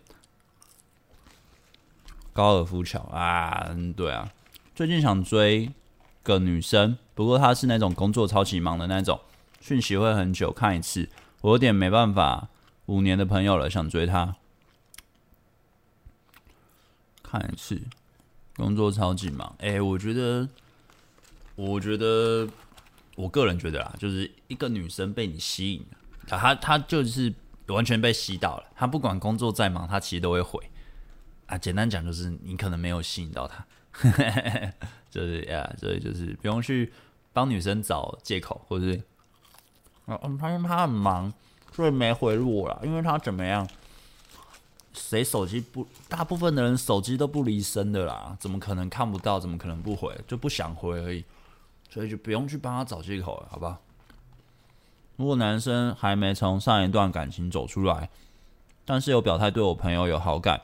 [2.34, 4.32] 高尔夫球啊，对啊，
[4.76, 5.72] 最近想追
[6.22, 9.20] 个女生，不过她是那种工作超级忙的那种，
[9.60, 11.10] 讯息会很久看一次，
[11.42, 12.48] 我有点没办法。
[12.86, 14.36] 五年的朋友了，想追她，
[17.24, 17.82] 看一次，
[18.56, 19.56] 工作超级忙。
[19.60, 20.48] 哎、我觉得，
[21.56, 22.48] 我觉得，
[23.16, 25.86] 我个人觉得啦，就是一个女生被你吸引，
[26.28, 27.34] 她她就是。
[27.72, 30.60] 完全被吸到了，他不管工作再忙，他其实都会回
[31.48, 31.58] 啊。
[31.58, 33.66] 简单讲就是，你可能没有吸引到他，
[35.10, 36.92] 就是呀，所以就是不用去
[37.34, 39.02] 帮女生找借口，或者是，
[40.08, 41.32] 嗯，他因为他很忙，
[41.74, 43.68] 所以没回我了，因为他怎么样
[44.94, 45.88] 谁手机不？
[46.10, 49.40] 大部分的人手机都不离身的啦，怎么可能看不到？
[49.40, 50.14] 怎么可能不回？
[50.28, 51.24] 就不想回而已，
[51.90, 53.80] 所以就不用去帮他找借口了，好吧？
[55.18, 58.10] 如果男生还没从上一段感情走出来，
[58.86, 60.62] 但是有表态对我朋友有好感，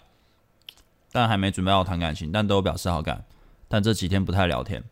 [1.11, 3.23] 但还没准备好谈感情，但都有表示好感，
[3.67, 4.83] 但这几天不太聊天。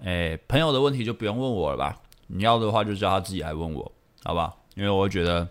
[0.00, 2.00] 诶，朋友的问题就不用问我了吧？
[2.28, 3.92] 你要的话就叫他自己来问我，
[4.24, 4.54] 好吧？
[4.74, 5.46] 因为我会觉得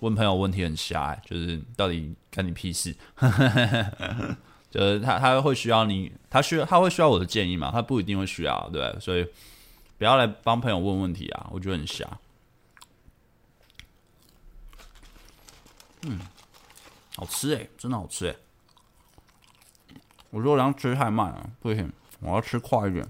[0.00, 2.94] 问朋友问题很瞎，欸，就是到底干你屁事？
[4.70, 7.70] 就是他他会需要你，他需他会需要我的建议嘛？
[7.70, 9.00] 他不一定会需要，对不对？
[9.00, 9.24] 所以
[9.96, 12.04] 不要来帮朋友问问题啊，我觉得很瞎。
[16.06, 16.20] 嗯，
[17.16, 18.36] 好吃诶，真的好吃诶。
[20.30, 23.08] 我如果这样吃太慢了，不行，我要吃快一点。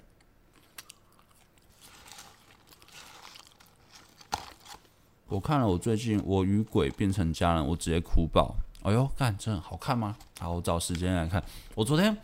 [5.26, 8.54] 我看了我最近《我与鬼变成家人》，我直接哭爆。
[8.82, 10.16] 哎呦，干，真的好看吗？
[10.38, 11.42] 好，我找时间来看。
[11.74, 12.16] 我昨天，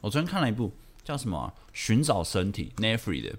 [0.00, 1.52] 我昨天看了一部叫什么？
[1.74, 3.36] 《寻找身体》Nefry 的。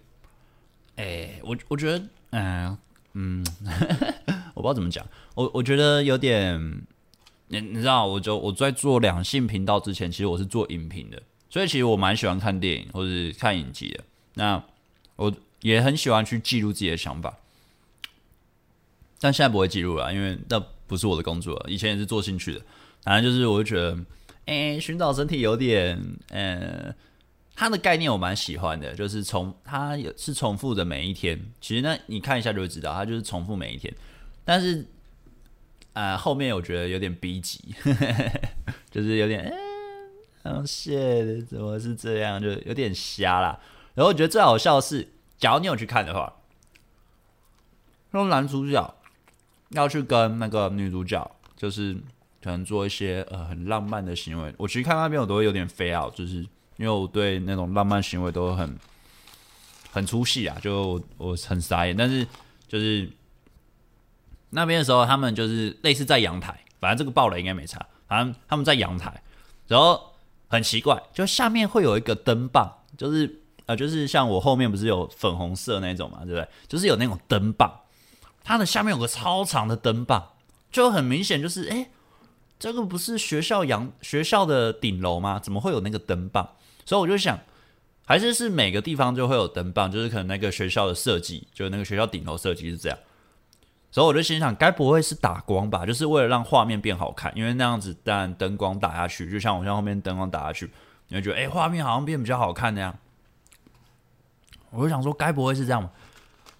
[0.98, 2.78] 哎、我我觉得，嗯
[3.14, 3.46] 嗯，
[4.66, 5.06] 不知道怎么讲。
[5.36, 6.60] 我我觉得有点，
[7.50, 14.04] 你你知道，我就我在做两性频道之前，其实我是做影评的，所以其实我蛮喜欢看电影或者看影集的。
[14.34, 14.64] 那
[15.18, 17.38] 我也很喜欢去记录自己的想法。
[19.20, 21.64] 但现在不会记录了，因为那不是我的工作。
[21.70, 22.62] 以前也是做兴趣的，
[23.02, 23.98] 反正就是我就觉得，
[24.46, 26.00] 哎、寻找身体有点，
[26.30, 26.94] 呃，
[27.56, 31.40] 它的概念我蛮喜欢的，就是重，它也是重复的每一天。
[31.62, 33.92] 其实呢，你看一下就会知道，它就是重复每一天。
[34.46, 34.86] 但是，
[35.92, 37.76] 啊、呃，后面我觉得有点逼急，
[38.90, 39.42] 就是有点，
[40.44, 42.42] 嗯、欸，好谢，怎么是这样？
[42.42, 43.60] 就有点瞎啦。
[43.96, 46.34] 然后我觉得最好笑的是，假如你有去看的话，
[48.12, 48.96] 说男主角。
[49.72, 51.94] 要去跟那个女主角，就是
[52.42, 54.54] 可能做一些呃很浪漫的行为。
[54.58, 56.36] 我其实看那边我都会有点飞啊，就是
[56.78, 58.78] 因为我对那种浪漫行为都很
[59.92, 61.98] 很出戏啊，就，我很傻眼。
[61.98, 62.26] 但是
[62.68, 63.10] 就是
[64.56, 67.86] 那边的时候，他们就是类似在阳台，反正这个爆雷应该没差。
[68.08, 69.22] 反正他们在阳台，
[69.68, 70.14] 然后
[70.48, 76.48] 很奇怪，就下面会有一个灯棒，就是呃就是像我后面不是有粉红色那种嘛，对不对？
[76.68, 77.82] 就是有那种灯棒。
[78.44, 80.34] 它的下面有个超长的灯棒，
[80.72, 81.90] 就很明显就是，哎、
[82.60, 85.40] 这个不是学校阳学校的顶楼吗？
[85.40, 86.48] 怎么会有那个灯棒？
[86.86, 87.40] 所以我就想，
[88.06, 92.98] 还是是每个地方就会有灯棒，就是可能那个学校的设计，就那个学校顶楼设计是这样。
[93.96, 95.86] 所以我就心想，该不会是打光吧？
[95.86, 100.70] 就是为了让画面变好看，因为那样子，当然灯光打下去，就像我像后面灯光打下去，
[101.08, 102.94] 你会觉得，哎、画面好像变比较好看那样。
[104.72, 105.92] 我就想说，该不会是这样吗？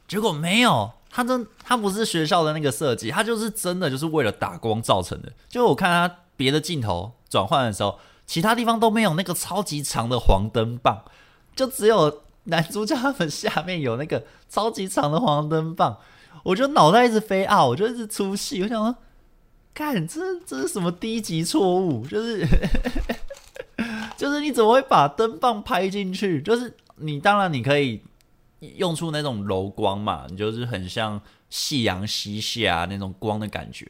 [0.08, 0.90] 结果没有。
[1.10, 5.30] 他真，他不是学校的那个设计，他就是真的就是为了打光造成的。
[5.50, 11.04] 就我看他别的镜头转换的时候，其他地方都没有那个超级长的黄灯棒，
[11.54, 15.98] 就只有男主角他们下面有那个超级长的黄灯棒。
[16.44, 18.62] 我就脑袋一直飞啊，我就一直出戏。
[18.62, 18.96] 我想说，
[19.74, 22.06] 看这这是什么低级错误？
[22.08, 22.46] 就是
[24.18, 26.42] 就是你怎么会把灯棒拍进去？
[26.42, 28.02] 就是你当然你可以。
[28.78, 31.22] 用出那种柔光嘛，你就是很像
[31.52, 33.86] 夕阳西下那种光的感觉，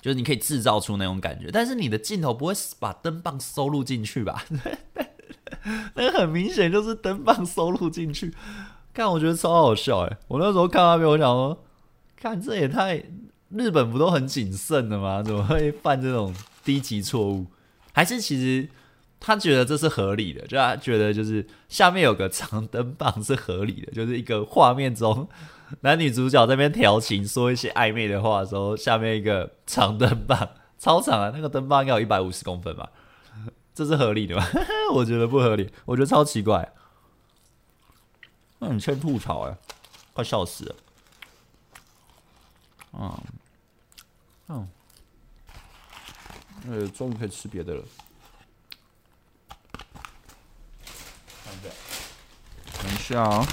[0.00, 4.44] 就是你可以制造出那种感觉，但是你的镜头不会把灯棒收录进去吧？
[5.94, 8.32] 那很明显就是灯棒收录进去，
[8.94, 10.18] 看我觉得超好笑哎！
[10.28, 11.64] 我那时候看那边，我想说，
[12.20, 13.02] 看这也太
[13.48, 15.22] 日本不都很谨慎的吗？
[15.22, 17.46] 怎么会犯这种低级错误？
[17.92, 18.68] 还是其实？
[19.22, 25.28] 他觉得这是合理的，就他觉得就是下面有个长灯棒是合理的，就是一个画面中
[25.82, 32.88] 男女主角在那边调情说一些暧昧的话的时候，下面一个长灯棒超长啊，那个灯棒要一百五十公分吧？
[33.74, 34.42] 这是合理的吗？
[34.94, 36.72] 我觉得不合理，我觉得超奇怪。
[38.60, 39.58] 那你欠吐槽哎，
[40.14, 40.74] 快笑死了。
[42.92, 43.22] 嗯
[44.48, 44.68] 嗯，
[46.68, 47.84] 呃，终于可以吃别的了。
[52.82, 53.46] 等一下啊！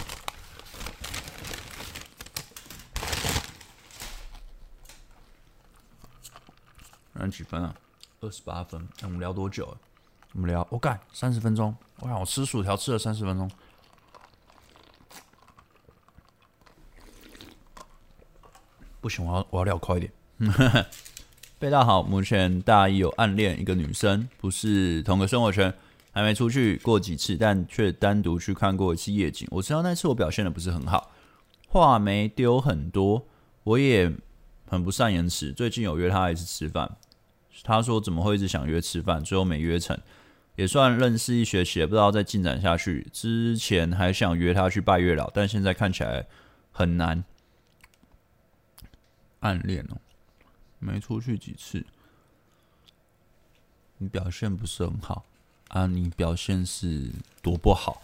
[7.13, 7.75] 现在几分啊？
[8.21, 8.87] 二十八分。
[9.01, 9.77] 那我们聊多久了？
[10.33, 11.75] 我们聊，我干三十分钟。
[11.99, 13.49] 我想我吃薯条吃了三十分钟。
[19.07, 20.11] 不行，我要我要聊快一点。
[21.59, 25.73] 贝大好，目前大一有暗恋一个女生，不是同个生活圈。
[26.11, 29.47] 还没出去过几次，但却单独去看过一次夜景。
[29.51, 31.11] 我知道那次我表现的不是很好，
[31.69, 33.25] 话没丢很多，
[33.63, 34.11] 我也
[34.67, 35.53] 很不善言辞。
[35.53, 36.97] 最近有约他一次吃饭，
[37.63, 39.97] 他说怎么会一直想约吃饭，最后没约成，
[40.57, 43.07] 也算认识一学期，也不知道再进展下去。
[43.13, 46.25] 之前还想约他去拜月老，但现在看起来
[46.73, 47.23] 很难。
[49.47, 49.97] 暗恋哦，
[50.79, 51.85] 没出去几次，
[53.97, 55.23] 你表现不是很好
[55.69, 55.87] 啊？
[55.87, 57.09] 你表现是
[57.41, 58.01] 多不好？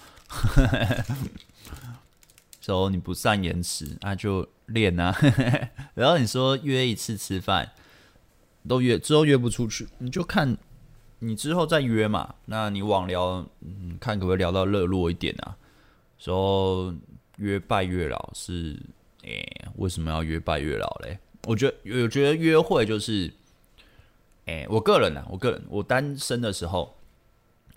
[2.62, 5.14] 说你不善言辞，那、就练啊。
[5.96, 7.74] 然后你说约一次吃饭，
[8.66, 10.58] 都约之后约不出去，你就看
[11.20, 12.36] 你之后再约嘛。
[12.46, 15.58] 那你网聊，嗯，看可不可以聊到热络一点啊？
[16.18, 16.96] 说
[17.36, 18.80] 约拜月老是，
[19.26, 21.20] 哎、为什么要约拜月老嘞？
[21.48, 23.34] 我觉得，我觉得约会就是，
[24.46, 26.98] 哎、我个人啊，我个人，我单身的时候，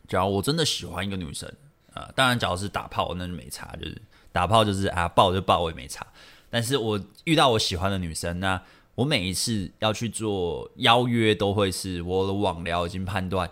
[0.06, 1.52] 假如我真的喜欢一个女生
[1.92, 4.00] 啊，当然，假如是打炮，那就没差，就是。
[4.32, 6.06] 打炮就是啊，抱就抱，我也没差。
[6.50, 8.62] 但是我遇到我喜欢的女生，那
[8.94, 13.50] 我每一次要去做邀约，都会是我的网聊已经判断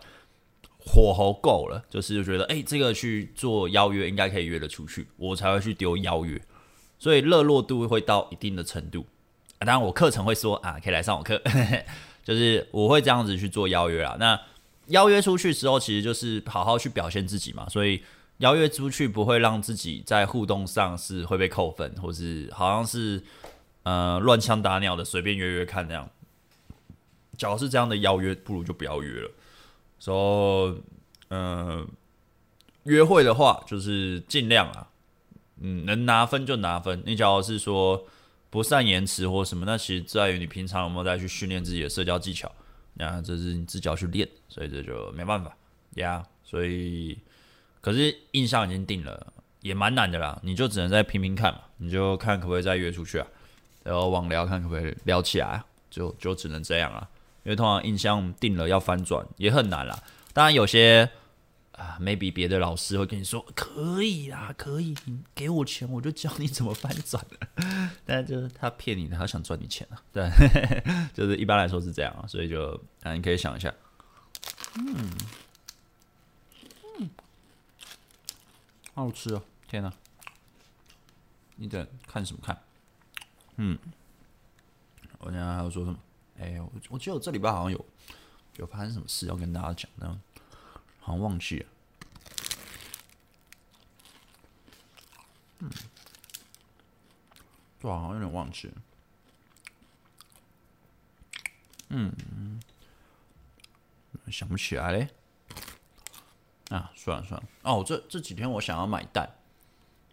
[0.79, 6.39] 火候够了，就是觉得哎、这个去做邀约应该可以约得出去，我才会去丢邀约。
[6.99, 9.07] 所以热络度会到一定的程度。
[9.59, 11.41] 啊、当然，我课程会说啊，可以来上我课，
[12.25, 14.17] 就是我会这样子去做邀约啊。
[14.19, 14.41] 那
[14.89, 17.69] 邀约出去之后，其实就是好好去表现自己嘛。
[17.69, 18.03] 所以。
[18.39, 23.23] 邀约出去不会让自己在互动上是会被扣分，或是好像是
[23.85, 26.11] 呃乱枪打鸟的随便约约看那样。
[27.39, 29.31] 假如是这样的邀约，不如就不要约了。
[30.01, 30.79] 说、so,
[31.29, 31.87] 呃
[32.83, 34.89] 约会的话，就是尽量啊，
[35.61, 37.01] 嗯，能拿分就拿分。
[37.07, 38.05] 你假如是说
[38.55, 42.49] 不善言辞或什么，那其实在于你平常有没有在去训练自己的社交技巧。
[42.93, 45.57] 那这是你自己要去练，所以这就没办法
[45.95, 46.25] 呀。
[46.45, 47.19] 所以。
[47.81, 50.39] 可是印象已经定了，也蛮难的啦。
[50.45, 53.27] 你就只能再拼拼看嘛，你就看可不可以再约出去啊，
[53.83, 57.09] 然后网聊看可不可以聊起来，啊就就只能这样了。
[57.43, 60.01] 因为通常印象定了要翻转也很难啦。
[60.33, 61.11] 当然有些
[61.77, 67.25] 啊，maybe 别的老师会跟你说可以啦，可以，你给我钱我就教你怎么翻转。
[68.05, 70.03] 但就是他骗你的，他想赚你钱啊。
[70.13, 70.29] 对，
[71.13, 73.75] 就是一般来说是这样啊，所以就啊，你可以想一下，
[74.77, 75.11] 嗯。
[78.97, 79.43] 好好吃哦！
[79.67, 79.93] 天哪，
[81.57, 82.57] 你在看什么看？
[83.57, 83.77] 嗯，
[85.19, 85.99] 我现在还要说什么？
[86.39, 87.87] 哎、我我记得我这礼拜好像有
[88.55, 90.21] 有发生什么事要跟大家讲，呢
[91.05, 91.67] 好像忘记了。
[95.59, 95.71] 嗯，
[97.79, 98.75] 对，好像有点忘记了。
[101.91, 102.61] 嗯，
[104.31, 105.09] 想不起来嘞。
[106.71, 109.29] 啊，算了算了哦，这这几天我想要买蛋，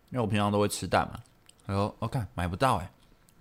[0.10, 1.23] 因为我平常都会吃蛋嘛。
[1.65, 2.91] 然后我看买不到哎，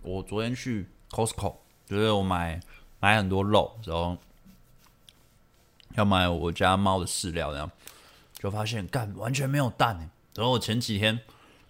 [0.03, 2.61] 我昨天去 Costco，就是我买
[3.01, 4.17] 买很多肉，然后
[5.97, 7.71] 要买我家猫的饲料，然后
[8.39, 10.09] 就发现干完全没有蛋哎。
[10.35, 11.21] 然后我前几天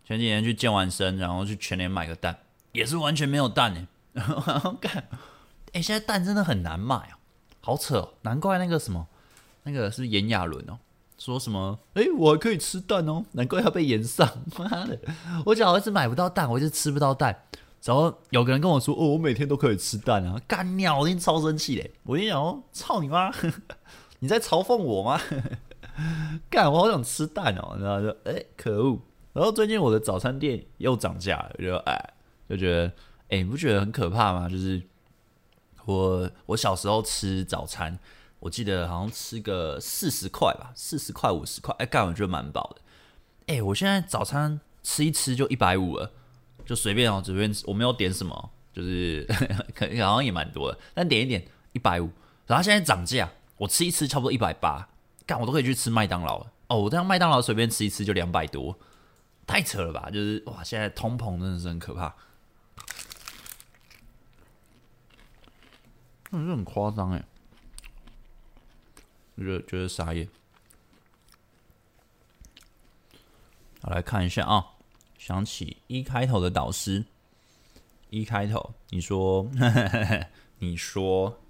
[0.07, 2.39] 前几天去健完身，然后去全联买个蛋，
[2.73, 3.87] 也是完全没有蛋哎。
[4.13, 5.09] 然后干，
[5.73, 7.19] 哎，现在蛋真的很难买啊，
[7.61, 9.07] 好扯哦，难怪那个什么
[9.63, 10.79] 那个是炎亚纶哦。
[11.17, 11.79] 说什么？
[11.95, 14.27] 哎、我还可以吃蛋哦，难怪要被炎上。
[14.59, 14.99] 妈的，
[15.45, 17.45] 我讲我一直买不到蛋，我一直吃不到蛋。
[17.85, 21.91] 然后有个人跟我说：“哦，我每天都可以吃蛋啊！”干鸟，我一定超生气嘞！
[22.03, 23.33] 我跟你讲哦，操你妈！
[24.21, 25.21] 你在嘲讽我吗？
[26.49, 27.77] 干，我好想吃蛋哦！
[27.81, 28.99] 然后就哎、可恶！
[29.33, 32.15] 然后最近我的早餐店又涨价了，就哎，
[32.49, 32.93] 就觉得
[33.29, 34.49] 哎、你不觉得很可怕吗？
[34.49, 34.81] 就是
[35.85, 37.99] 我我小时候吃早餐。
[38.39, 42.81] 我记得好像吃个四十块吧，四十块五十块，哎，干我觉得蛮饱的。
[43.55, 46.11] 哎，我现在早餐吃一吃就一百五了，
[46.65, 49.27] 就随便哦，随便吃，我没有点什么，就是
[49.77, 52.09] 可好像也蛮多的，但点一点一百五，
[52.47, 54.89] 然后现在涨价，我吃一吃差不多一百八，
[55.27, 56.51] 干我都可以去吃麦当劳了。
[56.69, 58.79] 哦，我这样麦当劳随便吃一吃就两百多，
[59.47, 60.09] 太扯了吧？
[60.09, 62.15] 就是哇，现在通膨真的是很可怕，
[66.31, 67.23] 嗯，这很夸张哎。
[69.37, 70.27] 觉得觉得傻眼。
[73.83, 74.65] 好，来看一下啊，
[75.19, 77.05] 想起一开头的导师，
[78.09, 79.51] 一开头你说，
[80.59, 81.39] 你说，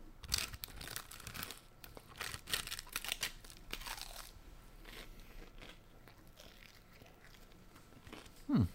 [8.53, 8.67] 嗯，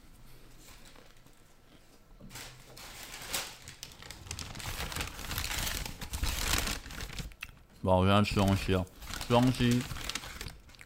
[8.24, 8.86] 吃东西哦。
[9.28, 9.82] 吃东西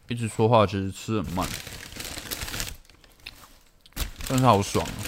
[0.08, 1.46] 一直说话，其实吃很慢，
[4.28, 4.98] 但是好爽啊！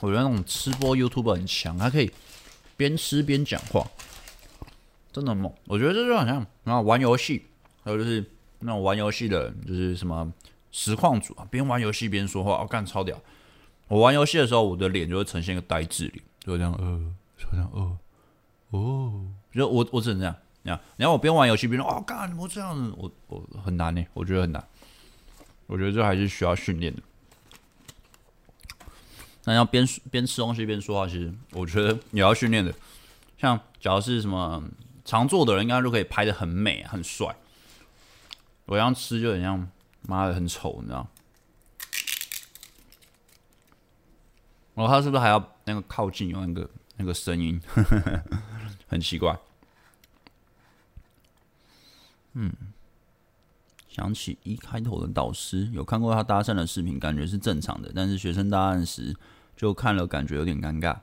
[0.00, 2.10] 我觉得那种吃播 YouTube 很强，他可以
[2.76, 3.88] 边吃边讲话，
[5.12, 5.50] 真的猛。
[5.66, 7.46] 我觉得这就好像然后玩游戏，
[7.82, 8.22] 还有就是
[8.58, 10.30] 那种玩游戏的人，就是什么
[10.70, 13.18] 实况组啊，边玩游戏边说话，哦、干超屌。
[13.88, 17.98] 我玩游戏的时候，我的脸就会呈现一个呆滞脸，就这样呃，就这样呃，
[18.70, 20.36] 哦，就我我只能这样。
[20.62, 22.92] 你看，然后我边玩游戏边说，哦干，怎么这样子？
[22.96, 24.66] 我我很难呢，我觉得很难。
[25.66, 27.02] 我觉得这还是需要训练的。
[29.44, 32.74] 那要边边吃东西边说话，其实我觉得也要训练的。
[33.36, 34.62] 像假如是什么
[35.04, 37.36] 常做的人，应该都可以拍得很美、很帅。
[38.64, 39.68] 我这样吃就很像，
[40.08, 41.06] 妈的很丑，你知道？
[44.74, 47.60] 然后他是不是还要那个靠近有那个那个声音？
[48.86, 49.38] 很奇怪。
[52.34, 52.52] 嗯。
[53.88, 57.92] 想起一开头的导师，有看过他搭讪的视频，感觉是正常的。
[57.94, 59.14] 但是学生搭讪时，
[59.56, 60.98] 就看了感觉有点尴尬。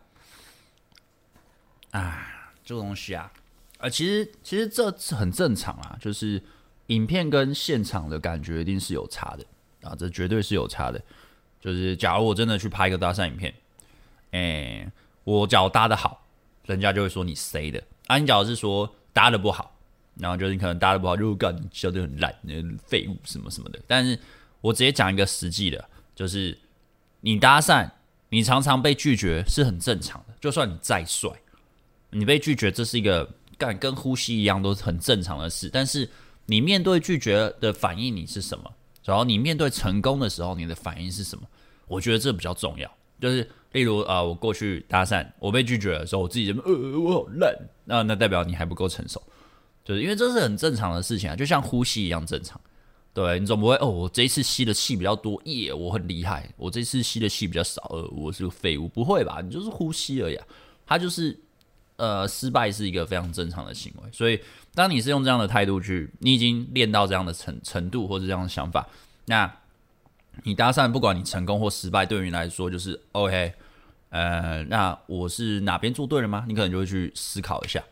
[1.92, 3.32] 啊，这个东西啊，
[3.78, 6.44] 啊，其实其实这很正常啊，就是
[6.88, 9.46] 影片跟现场的感觉一定是有差的
[9.88, 11.02] 啊，这绝对是有差的。
[11.62, 13.54] 就是假如我真的去拍一个搭讪影片，
[14.32, 14.92] 哎、
[15.24, 16.26] 我脚搭的好，
[16.66, 17.82] 人家就会说你谁的。
[18.07, 19.76] 啊，你假如是说搭的不好。
[20.16, 22.53] 然后就是你可能搭的不好，就感觉教的很烂，那
[22.86, 23.80] 废物什么什么的。
[23.88, 24.20] 但是
[24.59, 25.84] 我直接讲一个实际的，
[26.14, 26.55] 就是
[27.22, 27.89] 你搭讪，
[28.28, 30.36] 你常常被拒绝是很正常的。
[30.41, 31.32] 就算你再帅，
[32.09, 35.70] 你被拒绝这是一个干跟呼吸一样都是很正常的事。
[35.72, 36.07] 但是
[36.45, 38.70] 你面对拒绝的反应你是什么？
[39.05, 41.47] 然后你面对成功的时候你的反应是什么？
[41.88, 42.91] 我觉得这比较重要。
[43.20, 47.55] 就是例如啊、我过去搭讪，我被拒绝的时候，我自己怎么呃我好烂，
[47.86, 49.22] 那那代表你还不够成熟。
[49.84, 52.59] 就是因为这是很正常的事情啊，就像呼吸一样正常。
[53.13, 56.49] 对，你总不会哦，我这一次吸的气比较多，耶，我很厉害。
[56.55, 58.88] 我这次吸的气比较少，呃，我是个废物。
[58.88, 59.41] 不会吧？
[59.41, 60.45] 你就是呼吸而已啊。
[60.86, 61.38] 它就是
[61.97, 64.09] 呃，失败是一个非常正常的行为。
[64.13, 64.39] 所以，
[64.74, 68.88] 当你是用这样的态度去，你已经练到这样的程程度或者这样的想法，
[69.26, 69.51] 那
[70.43, 73.53] 你搭讪，不管你成功或失败，对于你来说就是 OK。
[74.12, 76.45] 呃，那我是哪边做对了吗？
[76.47, 77.84] 你可能就会去思考一下。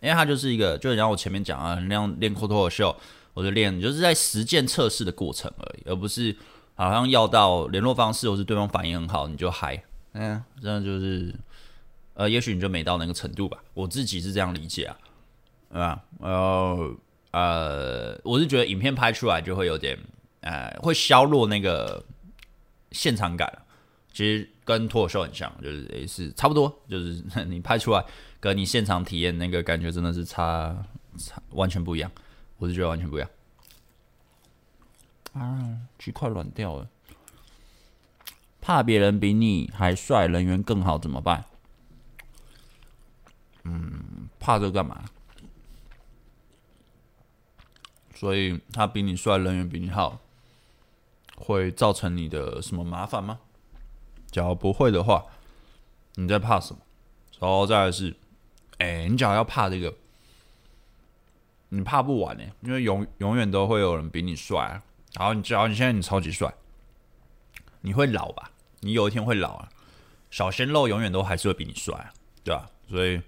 [0.00, 2.94] 因为它就是一个，就像我前面讲啊，那样练脱口秀，
[3.32, 6.36] 我就练，就是在实践测试的过程而已，而不是
[6.74, 11.34] 好像要到联络方式或是对方反应很好你就嗨，嗯，这样就是，
[12.14, 14.96] 呃，也许你就没到那个程度吧，我自己是这样理解啊，
[15.70, 16.02] 对吧？
[16.20, 16.90] 然后
[17.32, 19.98] 呃，我是觉得影片拍出来就会有点，
[20.42, 22.04] 呃，会削弱那个
[22.92, 23.50] 现场感，
[24.16, 28.02] 其实跟脱口秀很像，就是也是差不多，就是 你拍出来。
[28.40, 30.74] 跟你现场体验那个感觉真的是差
[31.18, 32.10] 差完全不一样，
[32.56, 33.28] 我是觉得完全不一样。
[35.34, 36.88] 啊，鸡块软掉了，
[38.62, 41.44] 怕别人比你还帅，人缘更好怎么办？
[43.64, 45.04] 嗯，怕这干嘛？
[48.14, 50.18] 所以他比你帅，人缘比你好，
[51.36, 53.40] 会造成你的什么麻烦吗？
[54.30, 55.24] 假如不会的话，
[56.14, 56.80] 你在怕什么？
[57.38, 58.14] 然后再来是。
[58.78, 59.94] 哎、你只要要怕这个，
[61.70, 64.82] 你怕不完呢，因为永永远都会有人比你帅啊。
[65.14, 66.52] 然后你只要你现在你超级帅，
[67.80, 68.50] 你会老吧？
[68.80, 69.70] 你有一天会老啊。
[70.30, 72.12] 小鲜肉永远都还是会比你帅啊，
[72.44, 72.68] 对吧？
[72.90, 73.18] 所以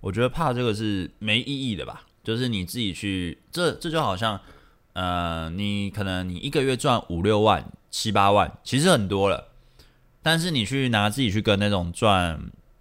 [0.00, 2.02] 我觉得怕这个是没意义的吧？
[2.22, 4.38] 就是你自己去，这这就好像，
[4.92, 9.48] 呃，你可能你一个月赚五六万、七八万，其实很多了。
[10.24, 12.40] 但是你去拿自己去跟那种赚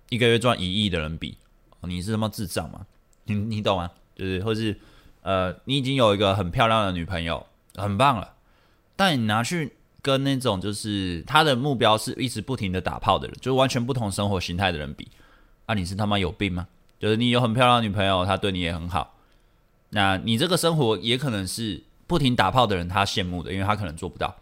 [0.09, 1.37] 一个月赚一亿的人比。
[1.81, 2.85] 你是他妈智障吗？
[3.25, 3.91] 你你懂吗？
[4.15, 4.79] 就是，或是，
[5.21, 8.35] 呃，你已经有一个很漂亮的女朋友，很棒了，
[8.95, 15.09] 但你拿去跟那种就是他的目标是一直不停的打炮的人，就是完全不同生活形态的人比，
[15.65, 16.67] 啊，你是他妈有病吗？
[16.99, 19.17] 就是你有很漂亮的女朋友，她对你也很好，
[19.89, 24.33] 那你这个生活也可能是不停打炮的人他羡慕的，因为他可能做不到，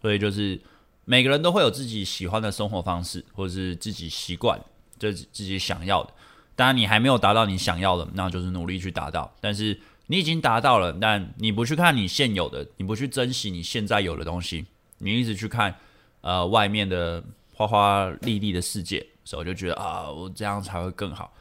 [0.00, 0.60] 所以就是
[1.04, 4.60] 每个人都会有自己喜欢的生活方式，或者是自己习惯，
[4.98, 6.12] 就自己想要的。
[6.54, 9.34] 当然，你还没有达到你想要的，那就是努力去达到。
[9.40, 14.66] 但是你已经达到了，但你不去看你现有的，你不去珍惜你现在有的东西，
[14.98, 15.74] 你一直去看
[16.20, 17.22] 呃外面的
[17.54, 21.32] 花花绿绿的世界，所以我就觉得啊，我这样才会更好。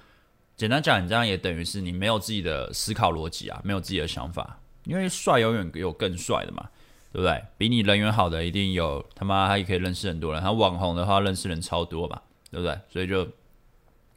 [0.56, 4.58] 简单讲，你这样也等于是你没有自己的思考逻辑啊，没有自己的想法。
[4.86, 6.68] 因为帅永远有更帅的嘛，
[7.12, 7.44] 对不对？
[7.58, 10.42] 比你人缘好的一定有，他妈他也可以认识很多人。
[10.42, 12.80] 他网红的话，认识人超多嘛，对不对？
[12.90, 13.28] 所以就。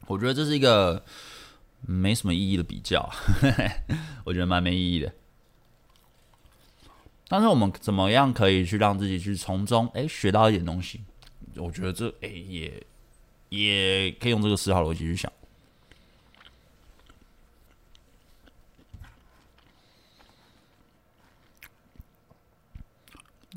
[0.07, 1.03] 我觉得这是一个
[1.81, 3.09] 没什么意义的比较，
[4.23, 5.11] 我觉得蛮没意义的。
[7.27, 11.01] 但是我们怎么样可以去让自己去从中哎学到一点东西？
[11.55, 12.85] 我觉得这哎也
[13.49, 15.31] 也可以用这个思考逻辑去想。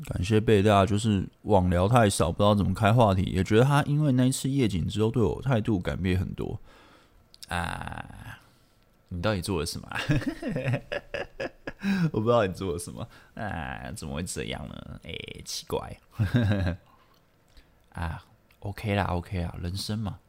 [0.05, 6.59] 感谢贝大，就是网聊太少，不知道怎么开话题，也觉得他因为那一次夜景之后对我态度改变很多
[7.49, 8.39] 啊。
[9.09, 9.89] 你到底做了什么？
[12.13, 13.91] 我不知道你做了什么啊？
[13.91, 14.99] 怎么会这样呢？
[15.03, 15.97] 哎、欸，奇怪
[17.93, 18.23] 啊。
[18.59, 20.19] OK 啦，OK 啦，人生嘛。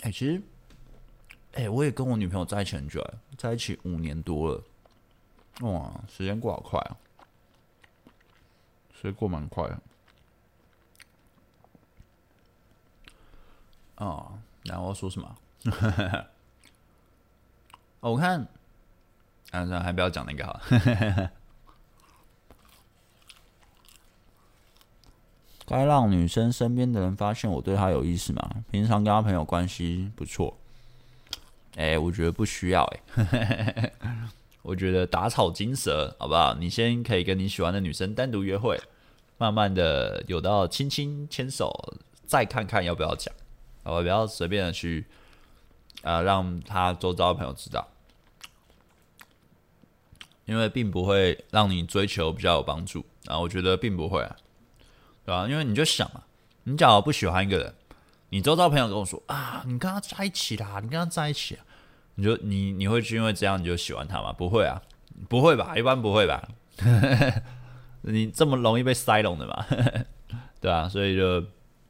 [0.00, 0.40] 哎、欸，其实，
[1.52, 4.62] 哎、欸，我也跟我女朋友在一起很久了，在一起五年多了。
[5.62, 6.96] 哇，时间过好快啊！
[8.94, 9.80] 时间过蛮快啊。
[13.96, 15.36] 哦，然后我要说什么？
[18.00, 18.40] 哦，我看，
[19.52, 20.60] 啊，算了，还不要讲那个好。
[25.64, 28.64] 该让女生身边的人发现我对她有意思吗？
[28.72, 30.58] 平常跟她朋友关系不错。
[31.76, 33.92] 哎、欸，我觉得不需要、欸。
[34.62, 36.54] 我觉得打草惊蛇，好不好？
[36.54, 38.80] 你先可以跟你喜欢的女生单独约会，
[39.36, 41.92] 慢慢的有到亲亲牵手，
[42.24, 43.34] 再看看要不要讲，
[43.82, 44.02] 好吧？
[44.02, 45.06] 不要随便的去，
[46.02, 47.88] 呃，让他周遭的朋友知道，
[50.44, 53.40] 因为并不会让你追求比较有帮助啊。
[53.40, 54.36] 我觉得并不会啊，
[55.26, 55.48] 对吧？
[55.48, 56.22] 因为你就想嘛，
[56.62, 57.74] 你假如不喜欢一个人，
[58.28, 61.58] 你周遭朋友跟我说啊，你跟他在一起啦，你跟他在一起。
[62.14, 64.32] 你就你你会去因为这样你就喜欢他吗？
[64.32, 64.80] 不会啊，
[65.28, 65.76] 不会吧？
[65.76, 66.48] 一般不会吧？
[68.02, 69.64] 你这么容易被塞拢的嘛？
[70.60, 71.44] 对啊，所以就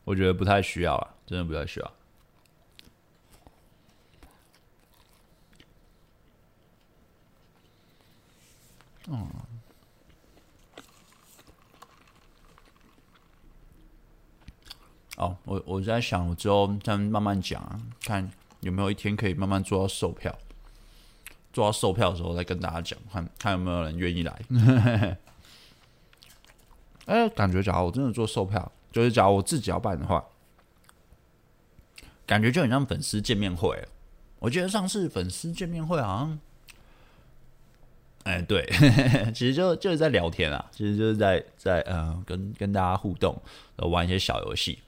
[0.05, 1.93] 我觉得不太需要啊，真的不太需要。
[9.09, 9.29] 嗯。
[15.17, 18.31] 哦，我我在想，我之后再慢慢讲啊，看。
[18.63, 20.37] 有没有一天可以慢慢做到售票？
[21.53, 24.41] 做到售票的时候再跟大家讲，看看有没有人愿意来。
[27.05, 30.25] 哎、感觉假如我真的做售票，就是假如我自己要办的话，
[32.25, 33.87] 感觉就很像粉丝见面会。
[34.39, 36.39] 我觉得上次粉丝见面会好像，
[38.23, 38.67] 哎、对，
[39.35, 43.37] 其实就就是在聊天啊，其实就是在在呃跟跟大家互动，
[43.77, 44.79] 玩一些小游戏。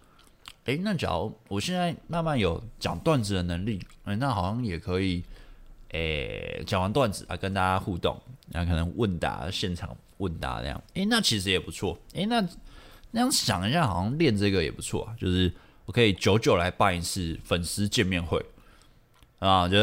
[0.65, 5.23] 哎，那假如我现在慢慢有讲段子的能力，哎，那好像也可以，
[5.91, 12.43] 哎，讲完段子啊，跟大家互动，那可能问答现场问答这样，哎，那其实也不错，哎，那
[13.11, 15.53] 那样想一下，好像练这个也不错啊，就是
[15.85, 18.43] 我可以久久来办一次粉丝见面会
[19.41, 19.77] 啊，就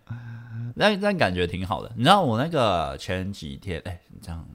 [0.76, 1.92] 那那感觉挺好的。
[1.94, 4.48] 你知道我那个前几天，哎，这样，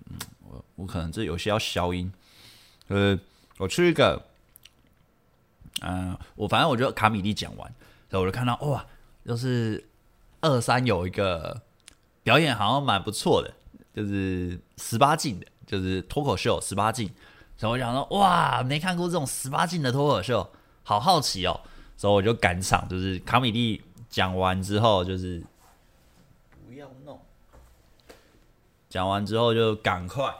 [0.50, 2.12] 我我可能这有些要消音，
[2.88, 3.20] 呃，
[3.60, 4.31] 我去一个。
[5.82, 7.74] 嗯，我反正我就卡米蒂讲完，
[8.10, 8.86] 所以我就看到哇，
[9.26, 9.88] 就是
[10.40, 11.62] 二三有一个
[12.24, 13.54] 表演好像蛮不错的，
[13.94, 17.12] 就是十八禁的，就是脱口秀十八禁。
[17.58, 20.50] 所以我想说哇，没看过这种十八禁的脱口秀，
[20.84, 21.60] 好好奇哦。
[21.98, 25.44] 所以我就赶场，就是卡米蒂讲完之后，就是
[26.66, 27.20] 不要弄，
[28.90, 30.34] 讲完之后就赶快。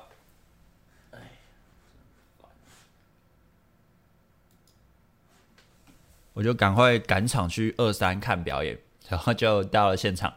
[6.34, 8.78] 我就赶快赶场去二三看表演，
[9.10, 10.34] 然后就到了现场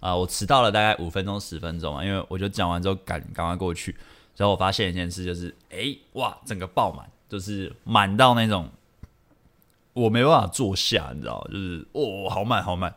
[0.00, 3.96] 啊、我迟到了大概五分钟十分钟啊，因为我就讲完之后赶赶快过去，
[4.36, 8.68] 然后我发现一件事，就是哎哇，整个爆满，就是满到那种
[9.94, 12.94] 我没办法坐下，你知道就是哦，好满好满。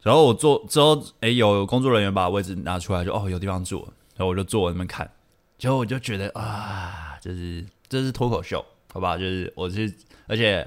[0.00, 3.80] 然后我坐之后，哎，有工作人员把位置拿出来，就哦有地方坐，
[4.16, 5.10] 然后我就坐在那边看，
[5.58, 8.64] 结果我就觉得啊，就是这是脱口秀，
[8.94, 9.18] 好不好？
[9.18, 9.92] 就是我是
[10.26, 10.66] 而且。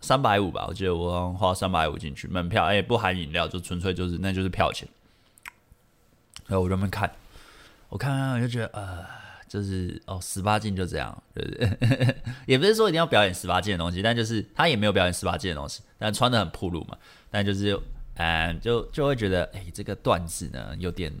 [0.00, 4.88] 三百五吧，我记得我花三百五进去门票，哎、不含饮料，就纯粹就是那就是票钱。
[6.46, 7.10] 然后我专门看，
[7.88, 9.04] 我看看我就觉得，呃，
[9.48, 12.16] 就是哦，十八禁就这样，对不对？
[12.46, 16.96] 也不是说一定要表演十八禁的东西，但就是他也没有表演十八禁的东西，但穿得很暴露嘛。
[17.30, 17.78] 但就是，
[18.14, 21.12] 嗯，就就会觉得，哎、这个段子呢有点，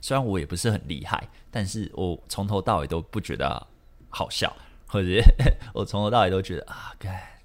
[0.00, 3.66] 虽然我也不是很厉害，但是我从头到尾都不觉得
[4.08, 4.52] 好笑，
[4.86, 5.06] 或者
[5.74, 7.39] 我从头到尾都觉得啊，该。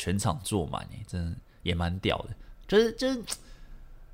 [0.00, 2.30] 全场坐满，哎，真的也蛮屌的。
[2.66, 3.22] 就是就是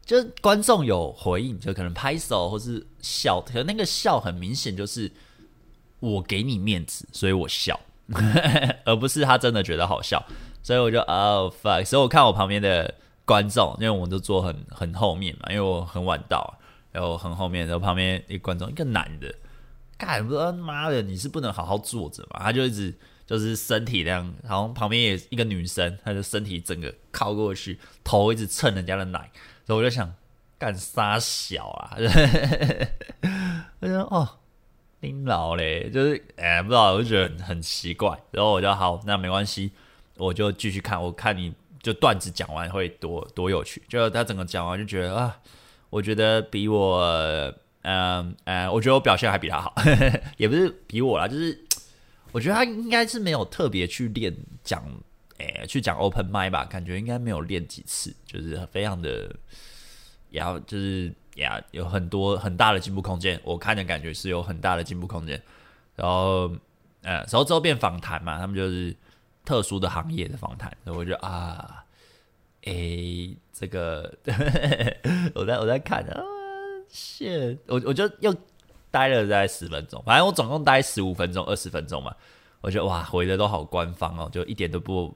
[0.05, 5.09] 就是观众有回应，就可能拍手或是笑，可那个笑很明显就是
[6.01, 7.79] 我给你面子，所以我笑，
[8.85, 10.21] 而不是他真的觉得好笑。
[10.61, 12.93] 所以我就哦 fuck，所以我看我旁边的
[13.25, 16.59] 观众，因为我们都坐很很后面嘛，因为我很晚到，
[16.91, 19.33] 然后很后面，然后旁边一观众一个男的，
[19.97, 22.93] 干不知道妈的你是不能好好坐着嘛，他就一直。
[23.27, 29.31] 就是身体那样，然后旁边也一个女生，她的身体整个靠过去，头一直蹭人家的奶，
[29.67, 30.15] 所以我就想
[30.59, 31.97] 干啥小啊？
[33.81, 34.39] 我觉得哦，
[35.01, 38.19] 您老嘞，就是哎，不知道，我就觉得很，很奇怪。
[38.31, 39.73] 然后我就好，那没关系，
[40.17, 41.03] 我就继续看。
[41.03, 41.53] 我看你
[41.83, 43.83] 就段子讲完会多多有趣。
[43.89, 45.37] 就他整个讲完就觉得啊，
[45.91, 47.01] 我觉得比我，
[47.83, 49.75] 嗯嗯，我觉得我表现还比他好，
[50.39, 51.66] 也不是比我啦，就是
[52.37, 54.85] 我觉得他应该是没有特别去练讲。
[55.39, 59.31] 哎、去讲 open mic 吧，感觉应该没有练几次，就是非常的，
[60.31, 63.39] 然后就是呀，有很多很大的进步空间。
[63.45, 65.39] 我看的感觉是有很大的进步空间。
[65.95, 66.51] 然后，
[67.03, 68.97] 呃，然后之后变访谈嘛，他们就是
[69.45, 70.75] 特殊的行业的访谈。
[70.87, 71.85] 所以我觉得啊，
[72.65, 72.73] 哎、
[73.53, 74.11] 这个
[75.35, 76.23] 我在我在看啊
[76.91, 78.35] ，shit，我我就又
[78.97, 82.15] 待了大概十分钟，反正我总共待十五分钟、二十分钟嘛。
[82.63, 85.15] 我觉得哇，回的都好官方哦，就一点都不。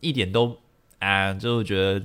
[0.00, 0.58] 一点都
[0.98, 2.04] 啊，就是觉得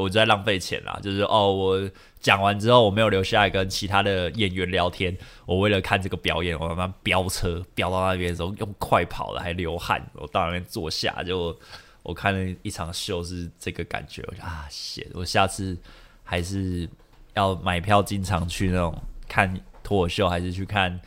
[0.00, 0.96] 我在浪费钱啦。
[1.02, 5.16] 就是哦，我讲完之后，我没有留下来跟其他的演员聊天。
[5.44, 10.00] 我为了看这个表演，我慢慢飙车飙到那边的时候，用快跑的还流汗。
[10.14, 11.58] 我到那边坐下，就
[12.04, 14.24] 我看了一场秀是这个感觉。
[14.28, 15.76] 我就啊，谢，我下次
[16.22, 16.88] 还是
[17.34, 18.96] 要买票进场去那种
[19.26, 19.52] 看
[19.84, 21.00] 脱口秀，还是去看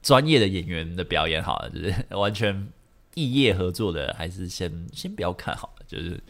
[0.00, 2.68] 专业的演员的表演好了，就是完全。
[3.14, 6.22] 异业合作的，还是先先不要看好了，就是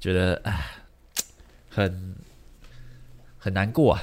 [0.00, 0.78] 觉得唉，
[1.68, 2.16] 很
[3.36, 4.00] 很难过啊，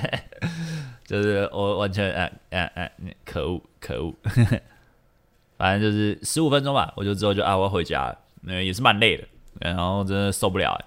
[1.06, 2.92] 就是我完全哎哎哎，
[3.24, 4.14] 可恶可恶，
[5.56, 9.26] 反正就是十五分钟吧，我就之后就啊我要回家了，那也是蛮累的，
[9.60, 10.78] 然后真的受不了，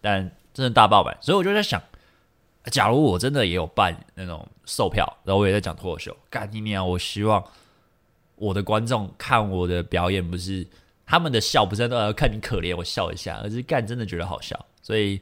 [0.00, 1.82] 但真的大爆满，所以我就在想，
[2.70, 7.44] 假如我真的也有办那种售票，然后我也在讲脱口秀，干你娘，我希望。
[8.36, 10.66] 我的观众看我的表演，不是
[11.06, 14.66] 他们的笑，不是都要看你可怜我笑一下，而是干真的觉得好笑。
[14.82, 15.20] 所以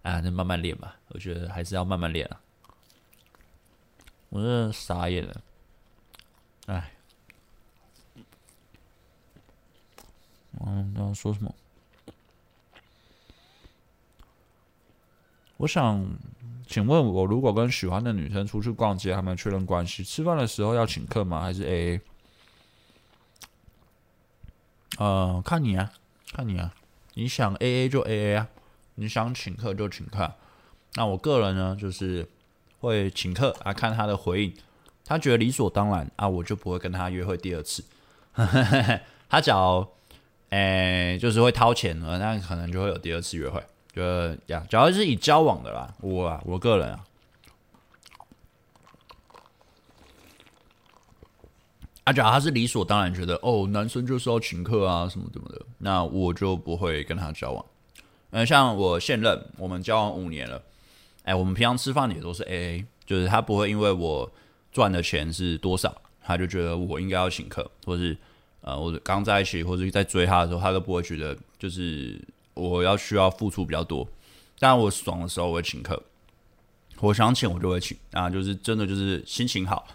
[0.00, 2.40] 啊，那慢慢练吧，我觉得还是要慢慢练啊。
[4.30, 5.40] 我真的傻眼了，
[6.66, 6.90] 哎，
[10.64, 11.54] 嗯，刚刚说什么？
[15.58, 16.02] 我想
[16.66, 21.42] 请问我，如果跟喜欢的女生出去逛街，还没确认关系，吃饭的时候要请客吗？
[21.42, 22.00] 还是 AA？
[24.98, 25.92] 呃，看你啊，
[26.32, 26.72] 看你啊，
[27.14, 28.48] 你想 A A 就 A A 啊，
[28.94, 30.32] 你想请客就请客。
[30.94, 32.28] 那我个人呢，就是
[32.80, 34.54] 会请客啊，看他的回应，
[35.04, 37.84] 他觉得理所当然啊，我就不会跟他约会第二次。
[39.28, 39.88] 他只要，
[40.50, 43.60] 诶，就是会掏钱了，那可能就会有第二次约会。
[43.94, 44.02] 就
[44.46, 47.04] 呀，主要是以交往的啦，我啊，我个人啊。
[52.04, 57.64] 啊，假如他是理所当然觉得哦，男生就是要请客啊，什么什么的，那我就不会跟他交往。
[58.30, 60.60] 嗯，像我现任，我们交往五年了，
[61.22, 64.30] 哎，我们平常吃饭也都是 AA，就是他不会因为我
[64.72, 68.14] 赚的钱是多少，他就觉得我应该要请客，或是
[68.60, 72.20] 呃，我刚在一起或者在追他的时候，他都不会觉得就是
[72.54, 74.08] 我要需要付出比较多。
[74.58, 76.02] 但我爽的时候我会请客，
[77.00, 79.86] 我想请我就会请啊，就是真的就是心情好，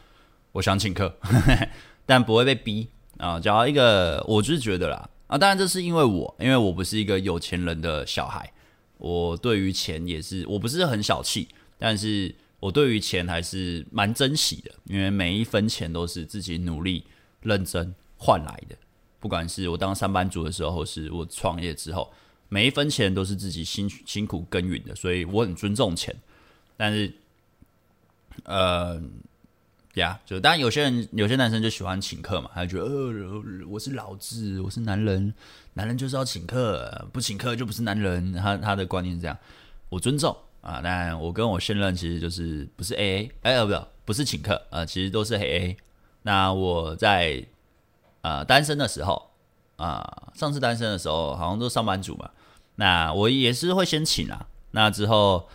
[0.51, 1.17] 我想请客。
[2.05, 2.87] 但不会被逼
[3.17, 3.39] 啊！
[3.39, 8.51] 只要一个，我就是觉得啦啊，当然这是因为我，因为我不是一个有钱人的小孩，
[8.97, 11.47] 我对于钱也是，我不是很小气，
[11.77, 17.05] 但是我对于钱还是蛮珍惜的，因为每一分钱都是自己努力
[17.41, 18.75] 认真换来的，
[19.19, 22.11] 不管是我当上班族的时候，是我创业之后，
[22.49, 26.15] 每一分钱都是自己辛辛苦耕耘的，所以我很尊重钱，
[26.75, 27.13] 但是，
[28.43, 29.01] 呃。
[29.95, 35.33] 呀，就当然有些人有些男生就喜欢请客嘛，他就觉得呃，我是老子，我是男人，
[35.73, 38.31] 男人就是要请客，不请客就不是男人。
[38.33, 39.35] 他他的观念是这样，
[39.89, 40.79] 我尊重啊。
[40.81, 45.75] 但我跟我现任其实就是不是 AA，哎、呃，不不，是请客啊，其实都是 AA。
[46.21, 47.43] 那我在
[48.21, 49.31] 呃单身的时候
[49.75, 52.29] 啊，上次单身的时候好像都上班族嘛，
[52.79, 54.47] 那我也是会先请啊。
[54.71, 55.49] 那之后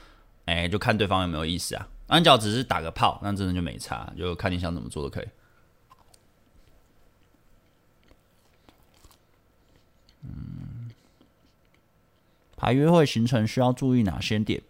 [0.45, 1.89] 哎、就看对方有没有意思啊。
[2.07, 5.27] 安脚只是打个炮，那真的就没差，就看你想怎么做都可以。
[10.23, 10.91] 嗯，
[12.57, 14.61] 排约会行程需要注意哪些点？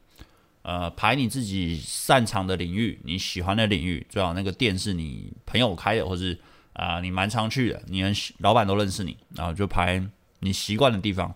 [0.62, 6.38] 呃，排你自己擅长的领域，你喜欢的领域，最好那个店是你朋友开的，或是
[6.74, 8.00] 啊、你蛮常去的，你
[8.38, 10.00] 老板都认识你，然后就排
[10.38, 11.34] 你习惯的地方，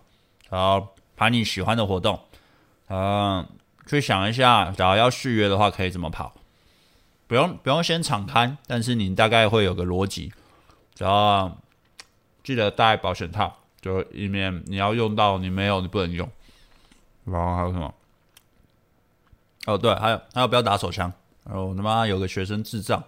[0.49, 0.87] 然后
[1.19, 2.17] 排你喜欢的活动，
[2.87, 3.45] 嗯、
[3.85, 6.33] 去想一下，假如要续约的话，可以怎么跑？
[7.27, 10.31] 不用不用先敞开，但是你大概会有个逻辑。
[10.95, 11.57] 只要
[12.41, 16.29] 记得带保险套，就以免你要用到，你没有你不能用。
[17.25, 17.93] 然后还有什么？
[19.65, 21.11] 哦对，还有还有不要打手枪
[21.43, 23.03] 然后他妈有个学生智障，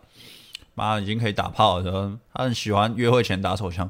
[0.74, 3.90] 妈已经可以打炮了，他很喜欢约会前打手枪，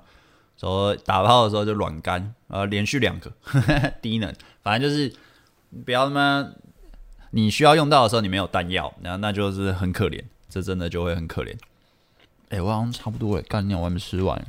[0.62, 4.32] 说打炮的时候就软干，呃，连续两个呵呵 低能，
[4.62, 5.12] 反正就是
[5.84, 6.52] 不要他妈
[7.32, 11.58] 你需要用到的时候你没有弹药，然后那就是很可怜，这真的就会很可怜。
[12.50, 14.46] 哎、我好像差不多哎，干粮我还没吃完。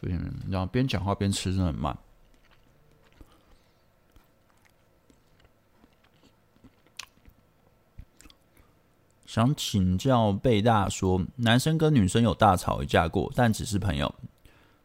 [0.00, 0.18] 不行，
[0.48, 1.94] 然后边讲话边吃真的很慢。
[9.34, 14.14] 想请教贝大说，男生跟女生有大吵一架过，但只是朋友，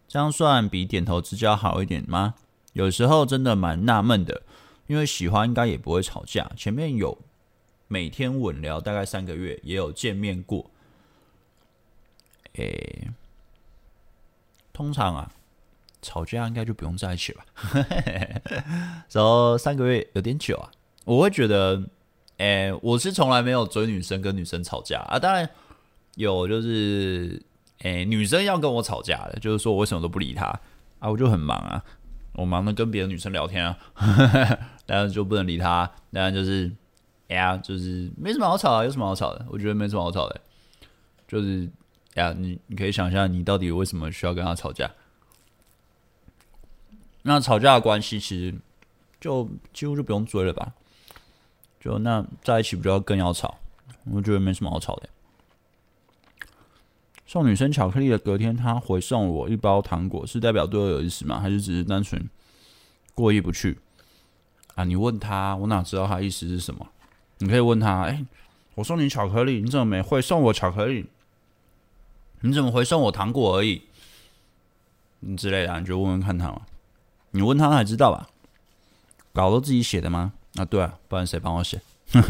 [0.07, 2.33] 这样算比点头之交好一点吗？
[2.73, 4.41] 有时候真的蛮纳闷的，
[4.87, 6.51] 因为喜欢应该也不会吵架。
[6.57, 7.15] 前面有
[7.87, 10.71] 每天稳聊大概三个月，也有见面过。
[12.53, 13.11] 诶，
[14.73, 15.31] 通常啊，
[16.01, 17.45] 吵架应该就不用在一起吧。
[19.11, 20.71] 然后三个月有点久啊，
[21.05, 21.83] 我会觉得。
[22.39, 25.49] 诶、欸，我是从来没有追女生跟女生吵架啊，当然
[26.15, 27.41] 有，就是
[27.79, 30.45] 诶、欸，女生要跟我吵架的，就是说我为什么都不理她
[30.99, 31.83] 啊，我就很忙啊，
[32.33, 33.77] 我忙着跟别的女生聊天啊，
[34.85, 36.71] 当然就不能理她，当然就是
[37.27, 39.45] 哎呀，就是没什么好吵的，有什么好吵的？
[39.49, 40.41] 我觉得没什么好吵的，
[41.27, 41.69] 就是
[42.15, 44.89] 哎呀，你你可以想一下，你到底为什么需要跟她吵架？
[47.23, 48.55] 那吵架的关系其实
[49.19, 50.73] 就几乎就不用追了吧。
[51.79, 53.57] 就那在一起，不就更要吵？
[54.11, 55.09] 我觉得没什么好吵的。
[57.25, 61.39] 送女生巧克力的隔天，他回送我一包糖果，是代表对我有意思吗？
[61.39, 62.27] 还是只是单纯
[63.13, 63.77] 过意不去？
[64.75, 66.87] 啊，你问他，我哪知道他意思是什么？
[67.37, 68.25] 你可以问他，哎、
[68.75, 71.05] 我送你巧克力，你怎么没回送我巧克力？
[72.41, 73.83] 你怎么回送我糖果而已？
[75.19, 76.61] 你之类的，你就问问看他嘛。
[77.31, 78.29] 你问他，他才知道吧？
[79.33, 80.33] 稿都自己写的吗？
[80.59, 81.79] 啊，对啊，不然谁帮我写？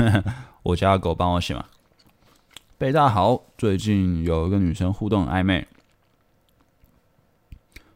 [0.62, 1.66] 我家的狗帮我写嘛。
[2.78, 5.68] 贝大豪，最近有一个女生互动暧昧，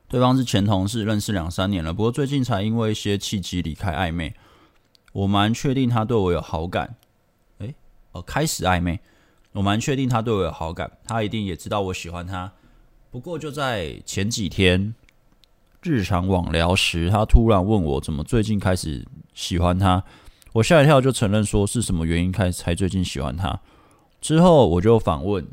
[0.07, 4.33] 对方是前同事，认识两三年了，不过最近才因为一些契机离开暧昧。
[5.11, 6.95] 我蛮确定他对我有好感。
[7.59, 7.75] 诶，
[8.13, 8.99] 哦，开始暧昧，
[9.51, 12.51] 我蛮确定他对我有好感，他一定也知道我喜欢他。
[13.11, 14.95] 不过就在前几天。
[15.85, 20.01] 日常网聊时，他突然问我怎么最近开始喜欢他，
[20.53, 23.59] 我吓一跳，就承认说是什么原因开始才最近喜欢他。
[24.21, 25.45] 之后我就反问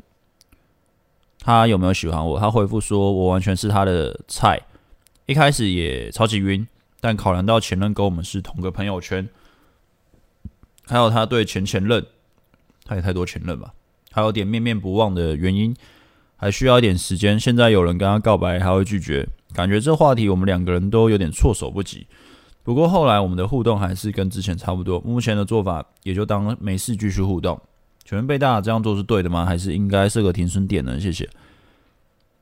[1.39, 4.61] 他有没有喜欢我，他回复说我完全是他的菜。
[5.25, 6.67] 一开始也超级晕，
[6.99, 9.27] 但考量到前任跟我们是同个朋友圈，
[10.85, 12.05] 还有他对前前任，
[12.85, 13.73] 他也太多前任吧，
[14.11, 15.75] 还有点念念不忘的原因，
[16.37, 17.39] 还需要一点时间。
[17.39, 19.27] 现在有人跟他告白，他会拒绝。
[19.53, 22.05] 感觉这话题我们两个人都有点措手不及，
[22.71, 24.97] 不过后来我们的互动还是跟之前差不多。
[25.01, 27.59] 目前的做法也就当没事继续互动。
[28.05, 29.45] 请问贝大这样做是对的吗？
[29.45, 30.97] 还是应该设个停损点呢？
[30.97, 31.29] 谢谢。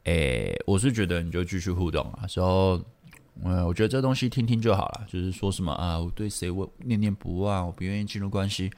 [0.03, 2.27] 诶，我是觉得你就继续互动啊。
[2.35, 2.79] 然后，
[3.43, 5.01] 嗯，我觉得这东西听听就好了。
[5.07, 8.69] 就是说什么啊，我对谁我念念不忘，我不愿意进入关系。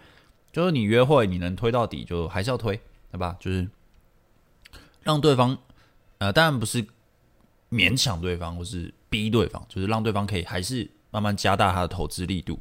[0.53, 2.79] 就是你约会你能推到底，就还是要推，
[3.11, 3.35] 对吧？
[3.41, 3.67] 就是
[5.03, 5.57] 让对方，
[6.19, 6.87] 呃，当然不是。
[7.69, 12.59] 勉强对方，或是逼对方，就是让对方可以还是慢慢加大他的投资力度。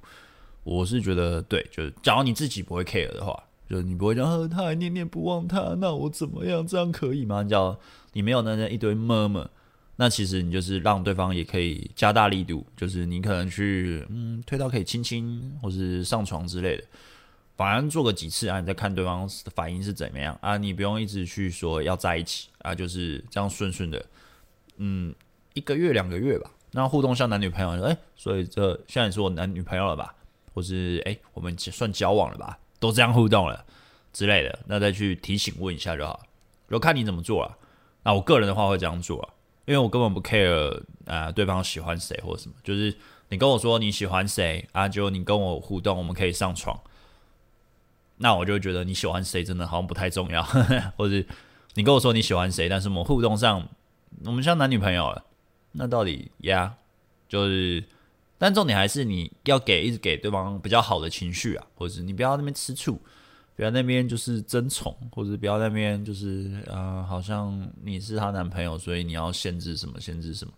[0.63, 6.67] 我是觉得对，就是假如你自己不会 care 的话，就是你不会讲，他还念念不忘他，那我怎么样？
[6.67, 7.43] 这样可以吗？
[7.43, 7.79] 叫
[8.13, 9.49] 你没有那那一堆妈妈
[9.97, 16.85] 那其实你就是让对方也可以加大力度，就是你可能去嗯推到可以亲亲或是上床之类的，
[17.57, 24.05] 反正做个几次啊，你再看对方反应是怎么样啊，你不用一直去说要在一起啊，就是这样顺顺的。
[24.79, 25.15] 嗯，
[25.53, 30.15] 一个月两个月吧，那互动像男女朋友，哎、所以这现在是我男女朋友了吧？
[30.55, 32.59] 或是哎、我们算交往了吧？
[32.79, 33.65] 都这样互动了
[34.13, 36.21] 之类的，那再去提醒问一下就好。
[36.69, 37.57] 就看你怎么做了。
[38.03, 39.29] 那我个人的话会这样做啊，
[39.67, 42.97] 因为我根本不 care 啊、对方喜欢谁或什么，就是
[43.29, 46.81] 你跟我说你喜欢谁啊，就你跟我互动，我们可以上床，
[48.19, 50.43] 那我就觉得你喜欢谁真的好像不太重要，
[50.97, 51.25] 或者
[51.75, 53.69] 你跟我说你喜欢谁，但是我们互动上。
[54.25, 55.25] 我们像男女朋友了，
[55.73, 56.75] 那到底呀
[57.29, 57.85] 就是，
[58.39, 63.01] 但重点还是你要给一直给对方比较好的情绪啊，或者是你不要那边吃醋，
[63.55, 70.53] 不要那边就是争宠，或者不要那边就是啊、呃，好像你是她男朋友，所以你要限制什么限制什么，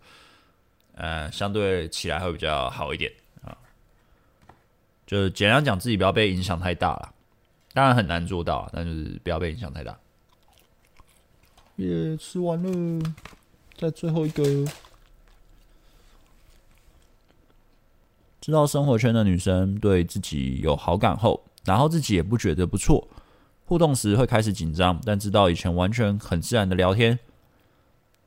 [0.94, 3.54] 呃，相对起来会比较好一点啊。
[5.06, 7.14] 就是简单讲，自己不要被影响太大了，
[7.74, 9.98] 当然很难做到，但是不要被影响太大。
[11.76, 13.12] 耶吃完了。
[13.74, 14.44] 在最后一个，
[18.42, 23.06] 知道生活圈的女生对自己有好感后，然后自己也不觉得不错。
[23.66, 27.16] 互动时会开始紧张，但知道以前完全很自然的聊天，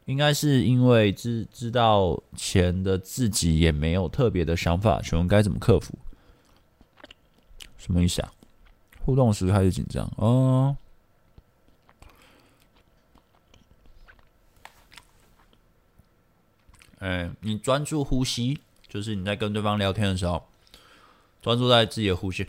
[0.05, 5.93] 应该是因为知知道前的自己也没有特别的想法，请问该怎么克服？
[7.77, 8.31] 什么意思啊？
[9.03, 10.77] 互动时开始紧张哦。
[16.99, 18.57] 哎，你专注呼吸，
[18.87, 20.47] 就是你在跟对方聊天的时候，
[21.41, 22.45] 专注在自己的呼吸。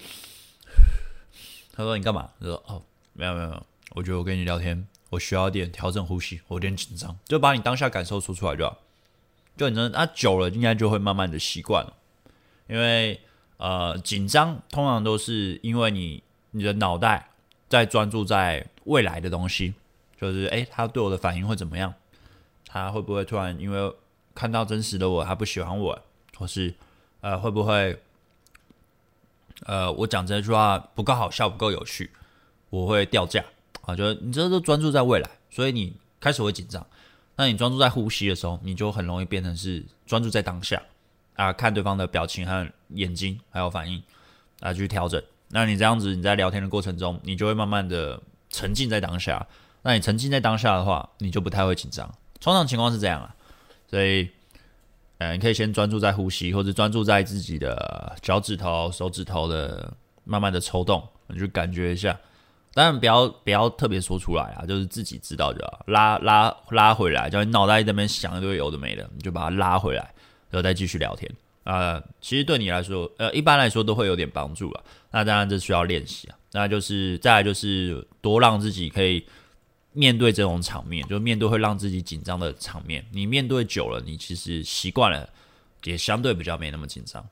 [1.72, 2.82] 他说：“你干嘛？”他说：“哦，
[3.12, 8.78] 没有没有没有，我觉得我跟你聊天，我需要点调整呼吸，我有点紧张，就把你当下感受说出来就好。
[9.56, 11.94] 就你那、啊、久了，应该就会慢慢的习惯了。
[12.68, 13.20] 因为
[13.58, 17.30] 呃，紧张通常都是因为你你的脑袋
[17.68, 19.74] 在专注在未来的东西，
[20.20, 21.94] 就是诶，他对我的反应会怎么样？
[22.66, 23.94] 他会不会突然因为
[24.34, 26.02] 看到真实的我，他不喜欢我，
[26.36, 26.74] 或是
[27.20, 27.98] 呃，会不会？”
[29.64, 32.10] 呃，我讲这句话不够好笑，不够有趣，
[32.68, 33.42] 我会掉价
[33.86, 33.96] 啊！
[33.96, 36.86] 就是你这都专注在未来，所以你开始会紧张。
[37.36, 40.82] 那你专注在呼吸的时候，你就很容易变成是专注在当下
[41.36, 44.02] 啊，看对方的表情和眼睛还有反应
[44.60, 45.22] 啊，去调整。
[45.48, 48.20] 那你这样子，你在聊天的过程中，你就会慢慢的
[48.50, 49.46] 沉浸在当下。
[49.80, 52.14] 那你沉浸在当下的话，你就不太会紧张。
[52.42, 53.34] 通常情况是这样啊，
[53.88, 54.30] 所以。
[55.18, 59.92] 嗯，你可以先专注在呼吸，或者专注在自己的脚趾头、手指头的
[60.24, 62.18] 慢慢的抽动，你就感觉一下。
[62.74, 65.82] 当然不要不要特别说出来啊，就是自己知道就好。
[65.86, 70.02] 拉拉拉回来，就你脑袋在那边想一堆有的没的，你就把它拉回来，
[70.50, 71.30] 然后再继续聊天
[71.64, 74.84] 啊、其实对你来说，呃，一般来说都会有点帮助了。
[75.10, 76.36] 那当然这需要练习啊。
[76.52, 79.26] 那就是再就是多让自己可以。
[79.96, 85.26] 面对这种场面，就面对会让自己紧张的场面，你面对久了，你其实习惯了，
[85.84, 87.26] 也相对比较没那么紧张。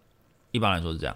[0.50, 1.14] 一般来说是这样。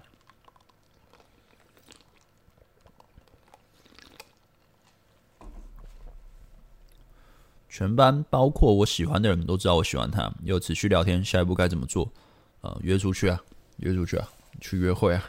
[7.70, 12.12] 全班包括我喜欢的人都知道我喜欢他，有持续聊天，下一步该怎么做？
[12.60, 13.40] 呃，约出去啊，
[13.78, 14.28] 约出去啊，
[14.60, 15.24] 去约会啊。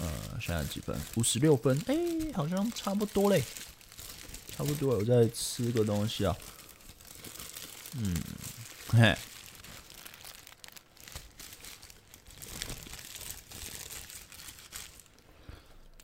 [0.00, 0.08] 呃，
[0.40, 0.98] 现在几分？
[1.14, 1.80] 五十六分。
[1.86, 1.96] 哎、
[2.34, 3.44] 好像差不多嘞。
[4.62, 6.36] 差不多，我再吃个东西啊。
[7.96, 8.14] 嗯，
[8.90, 9.16] 嘿。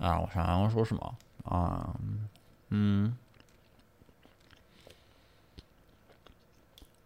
[0.01, 1.95] 啊，我想要说什么啊？
[2.71, 3.17] 嗯，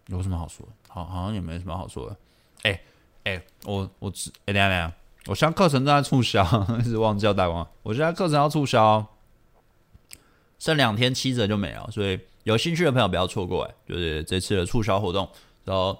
[0.06, 0.72] 有什么好说的？
[0.88, 2.16] 好，好像也没什么好说的。
[2.62, 2.80] 哎、
[3.24, 4.90] 哎、我我只哎，等下等下，
[5.26, 6.42] 我现在课程正在促销，
[6.80, 7.68] 一直忘记要带光。
[7.82, 9.06] 我现在课程要促销。
[10.62, 15.28] 剩两天七折就没了，所以有兴趣的朋友不要错过哎，就是这次的促销活动。
[15.64, 15.98] 然后，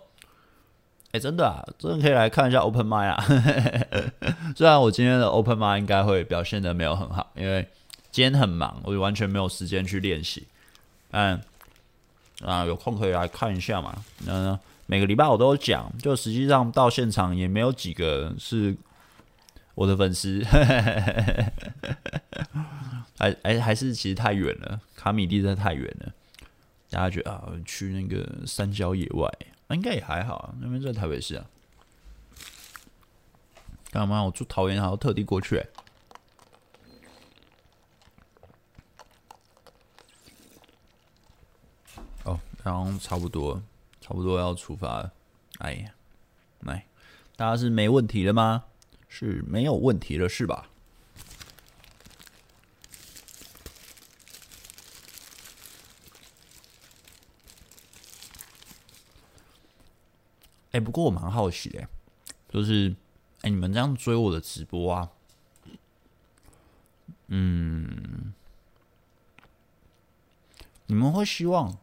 [1.11, 3.25] 哎，真的啊，真的可以来看一下 Open m i 啊。
[4.55, 7.67] 虽然我今天的 Open m i 应该会表现得没有很好，因为
[8.13, 10.47] 今天很忙，我就完全没有时间去练习。
[11.11, 11.41] 嗯，
[12.45, 13.93] 啊，有空可以来看一下嘛。
[14.29, 14.57] 嗯
[14.87, 18.77] 每个礼拜我都讲，就实际上到现场也没有几个是
[19.75, 20.43] 我的粉丝。
[23.19, 26.13] 还还还是其实太远了，卡米蒂真的太远了。
[26.91, 29.31] 大家觉得啊，去那个山郊野外，
[29.69, 30.55] 那应该也还好啊。
[30.61, 31.47] 那边在台北市啊，
[33.91, 34.25] 干嘛？
[34.25, 35.65] 我住桃园还要特地过去？
[42.25, 43.63] 哦，然后差不多，
[44.01, 45.13] 差不多要出发了。
[45.59, 45.95] 哎呀，
[46.61, 46.87] 来，
[47.37, 48.65] 大家是没问题了吗？
[49.15, 50.71] 是没有问题了，是吧？
[60.71, 61.87] 哎、不过我蛮好奇的，
[62.49, 62.97] 就是，
[63.43, 65.11] 哎、你们这样追我的直播啊，
[67.27, 68.33] 嗯，
[70.87, 71.77] 你们会希望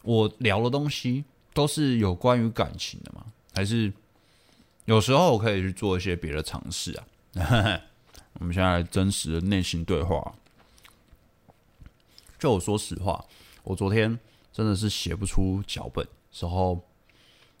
[0.00, 3.26] 我聊的东西都是有关于感情的吗？
[3.52, 3.92] 还是
[4.84, 7.06] 有时候我可以去做一些别的尝试啊？
[8.40, 10.34] 我们现在真实的内心对话。
[12.38, 13.24] 就我说实话，
[13.62, 14.18] 我昨天
[14.52, 16.80] 真的是写不出脚本时候。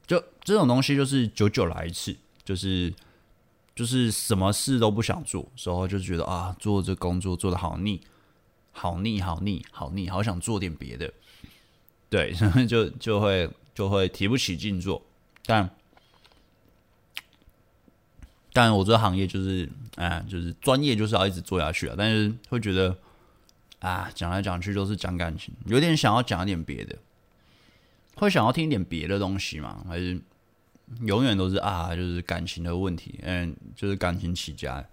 [0.04, 2.14] 就这种东西，就是久久来一次，
[2.44, 2.92] 就是
[3.74, 8.00] 就是什么事都不想做，时候就觉得啊，做这工作做得好腻，
[8.72, 11.10] 好腻，好腻，好腻，好想做点别的，
[12.10, 12.34] 对，
[12.66, 15.00] 就就会就会提不起劲做。
[15.46, 15.70] 但
[18.52, 22.96] 但我这个行业就是啊，就是专业就是要一直做下去啊，但是会觉得
[23.80, 26.96] 啊，讲来讲去都是讲感情，有点想要讲一点别的。
[28.16, 29.82] 会想要听一点别的东西吗？
[29.88, 30.20] 还是
[31.00, 33.18] 永远都是啊，就是感情的问题？
[33.22, 34.84] 嗯，就是感情起家。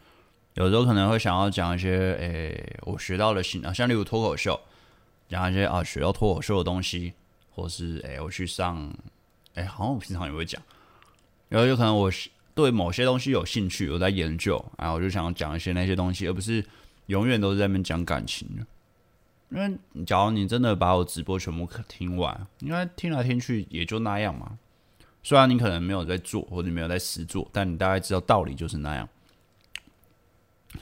[0.53, 4.57] 有时候可能会想要讲一些，诶、欸，我学到的新啊，像例如脱口秀，
[5.28, 7.14] 讲一些啊，学到脱口秀的东西，
[7.51, 8.78] 或是诶、欸，我去上，
[9.55, 10.62] 诶、欸，好像我平常也会讲，
[11.49, 12.10] 然后有可能我
[12.60, 16.62] 对某些东西有兴趣，我在研究，然后我就想讲一些那些东西，而不是
[17.05, 18.66] 永远都是在那边讲感情的。
[19.51, 24.60] 因为假如你真的把我直播全部听完，应该听来听去也就那样嘛。
[25.24, 29.07] 虽然你可能没有在做，或者没有在实做，但你大概知道道理就是那样。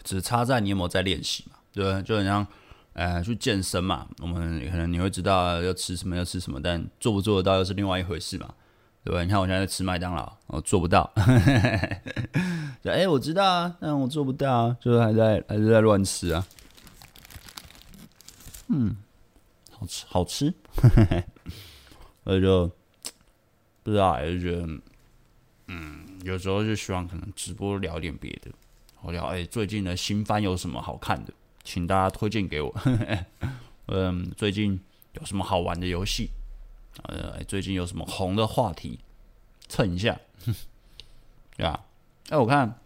[0.03, 1.57] 只差在你有没有在练习嘛？
[1.71, 2.01] 对不对？
[2.01, 2.45] 就很像，
[2.93, 4.07] 呃，去健身嘛。
[4.19, 8.53] 我们可能你会知道要吃什么，要吃什么，但做不做得到又是另外一回事嘛，
[9.11, 9.23] 对？
[9.23, 11.11] 你看我现在在吃麦当劳，我做不到。
[12.83, 16.47] 哎、我知道啊，但我做不到啊，就是还在还是在乱吃啊。
[18.69, 18.95] 嗯，
[19.71, 20.53] 好吃，好吃，
[22.23, 22.69] 所以就
[23.83, 24.67] 不知道，就觉得，
[25.67, 28.49] 嗯，有时候就希望可能直播聊点别的，
[29.01, 31.33] 我聊哎，最近的新番有什么好看的，
[31.63, 32.73] 请大家推荐给我。
[33.87, 34.79] 嗯，最近
[35.13, 36.29] 有什么好玩的游戏？
[37.03, 38.99] 呃，最近有什么红的话题，
[39.67, 40.19] 蹭一下，
[41.55, 41.85] 对吧？
[42.29, 42.79] 哎，我看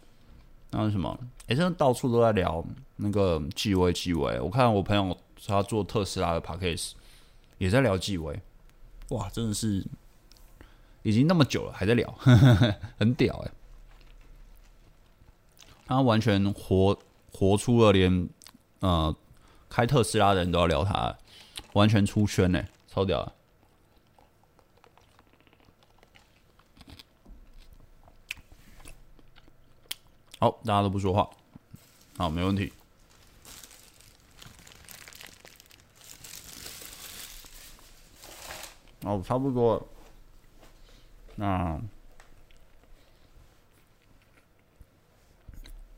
[0.71, 1.17] 那是什么？
[1.47, 2.63] 哎，真的到处都在聊
[2.97, 5.17] 那个继威继威，我看我朋友。
[5.47, 6.91] 他做特斯拉的 Podcast
[7.57, 8.39] 也在聊纪威，
[9.09, 9.83] 哇，真的是
[11.01, 12.13] 已经那么久了还在聊，
[12.99, 13.51] 很屌哎！
[15.87, 16.95] 他完全活
[17.33, 18.29] 活出了连
[18.81, 19.15] 呃
[19.67, 21.17] 开特斯拉的人都要聊他，
[21.73, 23.33] 完全出圈呢，超屌
[30.41, 31.29] 好，大家都不说话，
[32.17, 32.73] 好，没问题。
[39.03, 39.87] 哦，差不多。
[41.35, 41.79] 那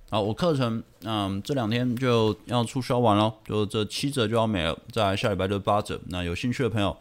[0.09, 5.97] 好，我课程嗯这两天就要促销完了，就这七折就要没了，在下礼拜就八折。
[6.07, 6.97] 那有兴趣的朋友，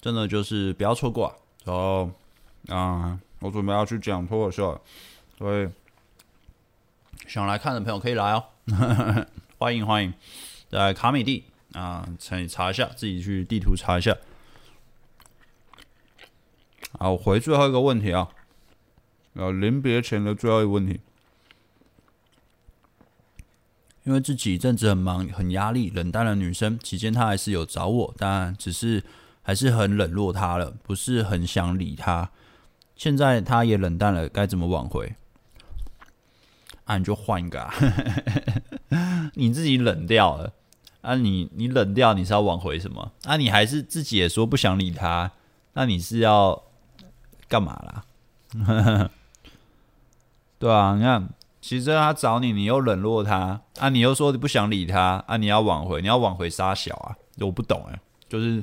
[0.00, 1.34] 真的就是不要错过啊！
[1.64, 2.10] 然后
[2.68, 4.80] 啊，我准备要去讲脱口秀，
[5.36, 5.68] 所以
[7.28, 8.44] 想来看的朋友可以来哦，
[9.58, 10.14] 欢迎欢迎，
[10.70, 14.16] 在卡米地啊，可以查一下，自己去地图查一下。
[16.98, 18.28] 好，回最后一个问题啊，
[19.34, 21.00] 呃，临别前的最后一个问题，
[24.04, 29.04] 因为自己一阵子很忙、很压力、冷淡的女生，期间她还是有找我，但只是
[29.42, 32.30] 还是很冷落她了，不是很想理她。
[32.96, 35.14] 现在她也冷淡了，该怎么挽回？
[36.88, 37.72] 啊，你就换一个啊，
[39.34, 40.52] 你自己冷掉了
[41.02, 43.12] 啊你，你冷掉，你是要挽回什么？
[43.24, 45.30] 啊，你还是自己也说不想理他，
[45.74, 46.62] 那你是要？
[47.48, 48.04] 干嘛啦？
[50.58, 51.30] 对啊，你看，
[51.62, 57.16] 其实他找你，你又冷落他啊，你又说你不想理他啊，你要挽回，你要挽回杀小啊？
[57.40, 58.62] 我不懂哎，就是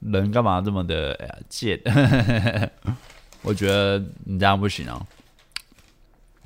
[0.00, 1.80] 人干嘛这么的贱？
[1.84, 2.68] 哎、
[3.42, 5.06] 我觉得你这样不行哦，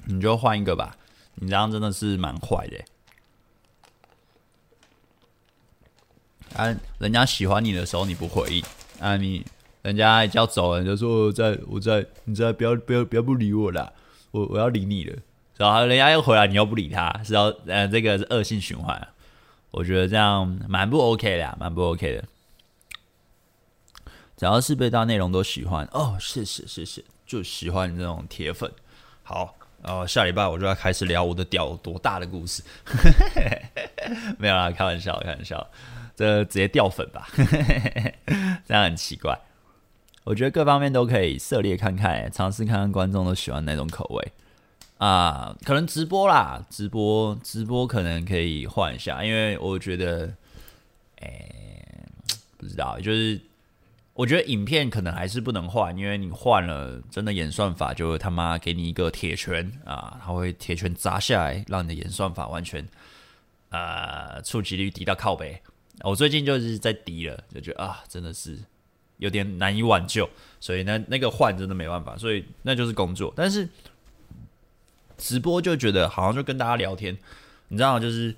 [0.08, 0.96] 你就换一个吧，
[1.36, 2.84] 你这样真的是蛮坏的。
[6.56, 8.64] 啊，人家喜欢你的时候你不回应
[9.00, 9.46] 啊，你。
[9.80, 13.90] 人家叫走了，你就说我在，我在，你在，不要，不要，不要不理我啦，
[14.32, 15.16] 我我要理你了，
[15.56, 19.08] 然后人家又回来，你又不理他，是要呃，这个是恶性循环，
[19.70, 22.24] 我觉得这样蛮不 OK 的，蛮不 OK 的。
[24.36, 28.70] 只要是被大内容都喜欢哦，谢谢谢谢，就喜欢这种铁粉。
[29.22, 32.62] 好，然后下礼拜我就要开始聊我的屌多大的故事，
[34.38, 35.66] 没有啦，开玩笑，开玩笑，
[36.16, 37.28] 这直接掉粉吧，
[38.66, 39.38] 这样很奇怪。
[40.24, 44.32] 我觉得各方面都可以涉猎看看，尝试看看观众都喜欢哪种口味
[44.98, 45.56] 啊？
[45.64, 50.34] 可能直播啦，直播直播可能可以换一下，因为我觉得，
[51.20, 51.48] 哎、
[52.58, 53.40] 不知道，就是
[54.18, 62.84] 我觉得影片可能还是不能换，因为你换了，真的演算法就会他妈给你一个铁拳啊，他会铁拳砸下来，让你的演算法完全
[63.68, 65.62] 啊触及率低到靠北。
[66.02, 68.58] 我最近就是在低了，就觉得啊，真的是。
[69.18, 73.32] 有点难以挽救，所以那那个换真的没办法，所以那就是工作。
[73.34, 73.68] 但是
[75.16, 77.18] 直播就觉得好像就跟大家聊天，
[77.66, 78.32] 你知道，就是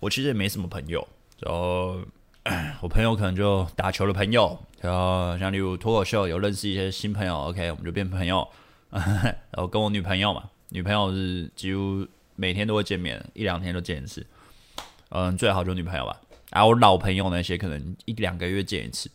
[0.00, 1.06] 我其实也没什么朋友，
[1.38, 2.00] 然后
[2.82, 8.46] 我朋友可能就打球的朋友，然后像例如脱口秀有认识一些新朋友，OK，我们就变朋友。
[8.90, 14.26] 然后跟我女朋友嘛，女朋友是几乎每天都会见面，一两天都见一次。
[15.10, 16.20] 嗯，最好就女朋友吧。
[16.50, 19.10] 然后我老朋友那些可能一两个月见一次。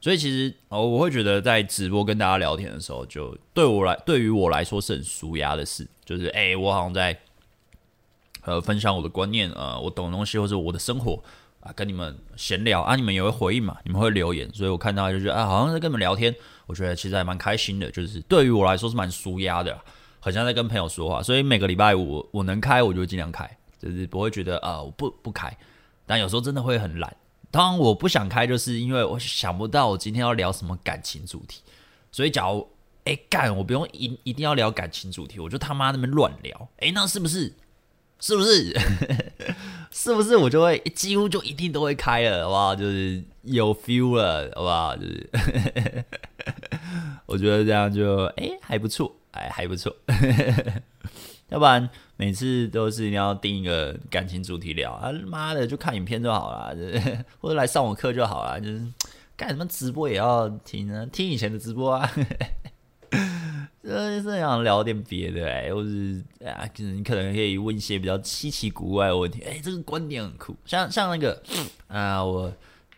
[0.00, 5.86] 所以其实哦，我会觉得在直播跟大家聊天的时候，就对我来，对于我来说是很舒压的事。
[6.04, 7.18] 就是哎、我好像在
[8.42, 11.22] 呃分享我的观念，呃，我懂的东西或者我的生活
[11.64, 16.34] 啊，跟你们闲聊啊，你们也会回应嘛，你们会留言，所以我看到就觉得啊，好像在跟你们聊天，
[16.66, 19.76] 我觉得其实还蛮开心的，就是对于我来说是蛮舒压的，
[20.20, 25.56] 很像在跟朋友说话，所以每个礼拜我我能开我就尽量开，就是不会觉得啊我不不开，
[26.04, 27.16] 但有时候真的会很懒。
[27.50, 31.62] 当然我不想开，就是因为我想不到我今天要聊什么感情主题，
[32.12, 32.68] 所以假如
[33.04, 37.54] 哎干，我不用一一定要聊感情主题，我就他妈那边乱聊，哎，那是不是？
[38.24, 38.72] 是不是？
[39.92, 40.34] 是不是？
[40.34, 42.74] 我就会几乎就一定都会开了，好不好？
[42.74, 44.96] 就是有 feel 了，好不好？
[44.96, 45.28] 就是
[47.26, 49.94] 我觉得这样就哎还不错，哎还不错，
[51.50, 51.90] 要不然。
[52.16, 56.74] 每次都是一定要定一个感情主题聊啊，妈的就看影片就好了，
[57.40, 58.80] 或者来上我课就好了，就是
[59.36, 61.04] 干什么直播也要听呢？
[61.12, 62.08] 听以前的直播啊，
[63.84, 71.42] 就是想聊点别的哎、欸，或是啊，你可能可以问一些比较稀奇古怪的问题，哎、欸，这个观点很酷，像像那个
[71.88, 72.52] 啊，我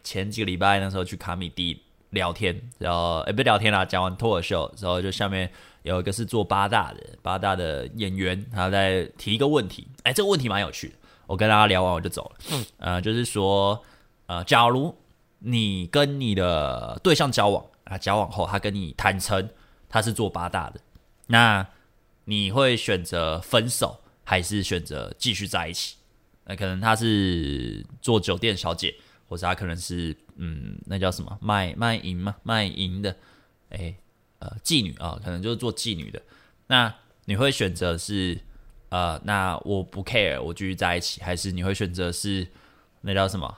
[0.04, 5.50] 前几个礼拜那时候去卡米蒂聊天，然后哎、欸、不是聊天啦，讲完脱口秀之后就下面。
[5.82, 10.94] 有一个是做八大的，八大的演员，他在提一个问题，哎，这个问题蛮有趣的。
[11.28, 12.36] 我跟大家聊完我就走了。
[12.50, 13.80] 嗯，呃，就是说，
[14.26, 14.92] 呃，假如
[15.38, 19.48] 你跟你的对象交往啊，交往后他跟你坦诚
[19.96, 20.80] 他是做八大的，
[21.28, 21.66] 那
[22.24, 25.96] 你会选择分手还是选择继续在一起？
[26.44, 28.94] 那可能他是做酒店小姐，
[29.26, 32.36] 或者他可能是嗯，那叫什么卖卖淫吗？
[32.42, 33.16] 卖淫的，
[33.70, 33.94] 哎。
[34.38, 36.20] 呃，妓女啊，可能就是做妓女的。
[36.66, 36.94] 那
[37.24, 38.38] 你会选择是
[38.90, 42.46] 呃，那我不 care，我继续在一起，还是你会选择是
[43.00, 43.56] 那叫什么？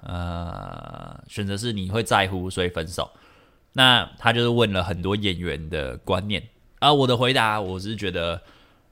[0.00, 3.10] 呃，选择是你会在乎，所以分手。
[3.74, 6.42] 那他就是问了很多演员的观念
[6.78, 6.92] 啊。
[6.92, 8.40] 我的回答，我是觉得，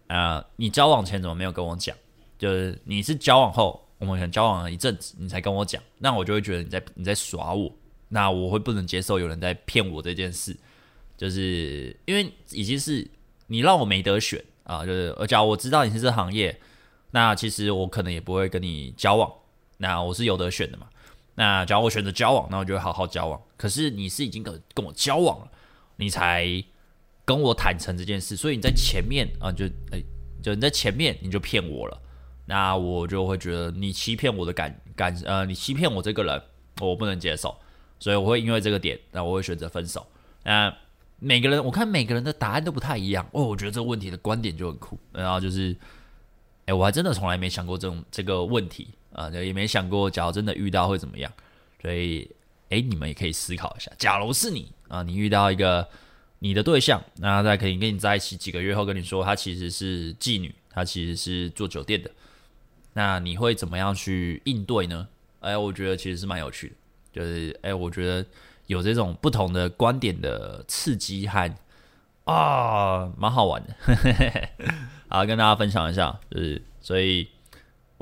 [0.09, 1.97] 呃，你交往前怎么没有跟我讲？
[2.39, 7.72] 就是你是交往后，我们可能交往了一阵子，你才跟我讲，那我就会觉得你在你在耍我，
[8.09, 10.57] 那我会不能接受有人在骗我这件事。
[11.16, 13.09] 就是因为已经是
[13.47, 16.61] 你让我没得选啊，就是而假如我知道你是这行业，
[17.12, 19.33] 那其实我可能也不会跟你交往。
[19.78, 20.87] 那我是有得选的嘛？
[21.43, 23.43] 那假如我选择交往，那我就会好好交往。
[23.57, 25.51] 可是你是已经跟跟我交往了，
[25.97, 26.47] 你才
[27.24, 30.01] 跟我坦诚这件事，所以你在前面啊，就哎，
[30.40, 32.01] 就你在前面你就骗我了，
[32.47, 36.40] 那我就会觉得你欺骗我的感感呃，你欺骗我这个人，
[36.80, 37.57] 我不能接受，
[37.99, 40.07] 所以我会因为这个点，那我会选择分手。
[40.45, 40.72] 那
[41.18, 43.43] 每个人，我看每个人的答案都不太一样哦。
[43.43, 44.97] 我觉得这个问题的观点就很酷。
[45.12, 45.76] 然后就是，
[46.66, 51.33] 哎，我还真的从来没想过这种这个问题啊，也没想过，假如真的遇到会怎么样。
[51.81, 52.31] 所以，
[52.71, 55.89] 哎，你们也可以思考一下，假如是你啊，你遇到一个
[56.39, 62.11] 你的对象，那他在可以跟你在一起几个月后跟你说，他其实是妓女，他其实是做酒店的，
[62.93, 65.09] 那你会怎么样去应对呢？
[65.41, 66.75] 哎，我觉得其实是蛮有趣的，
[67.13, 68.27] 就是，哎，我觉得。
[68.69, 71.53] 有这种不同的观点的刺激和
[72.25, 73.75] 啊，蛮好玩的，
[75.11, 77.29] 好，跟大家分享一下，就是所以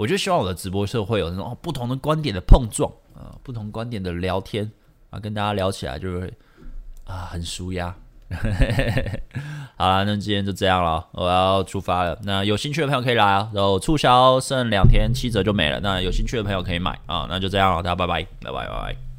[0.00, 4.70] 我就希望我的直播社会有那种不同的观点的碰撞啊，不同观点的聊天
[5.10, 6.32] 啊，跟大家聊起来就会
[7.04, 7.94] 啊很舒压。
[9.76, 12.18] 好了，那今天就这样了，我要出发了。
[12.22, 15.78] 那有兴趣的朋友可以来啊，然后促销剩两天七折就没了。
[15.80, 19.09] 那有兴趣的朋友可以买啊，那就这样了，大家拜拜，拜拜，拜拜。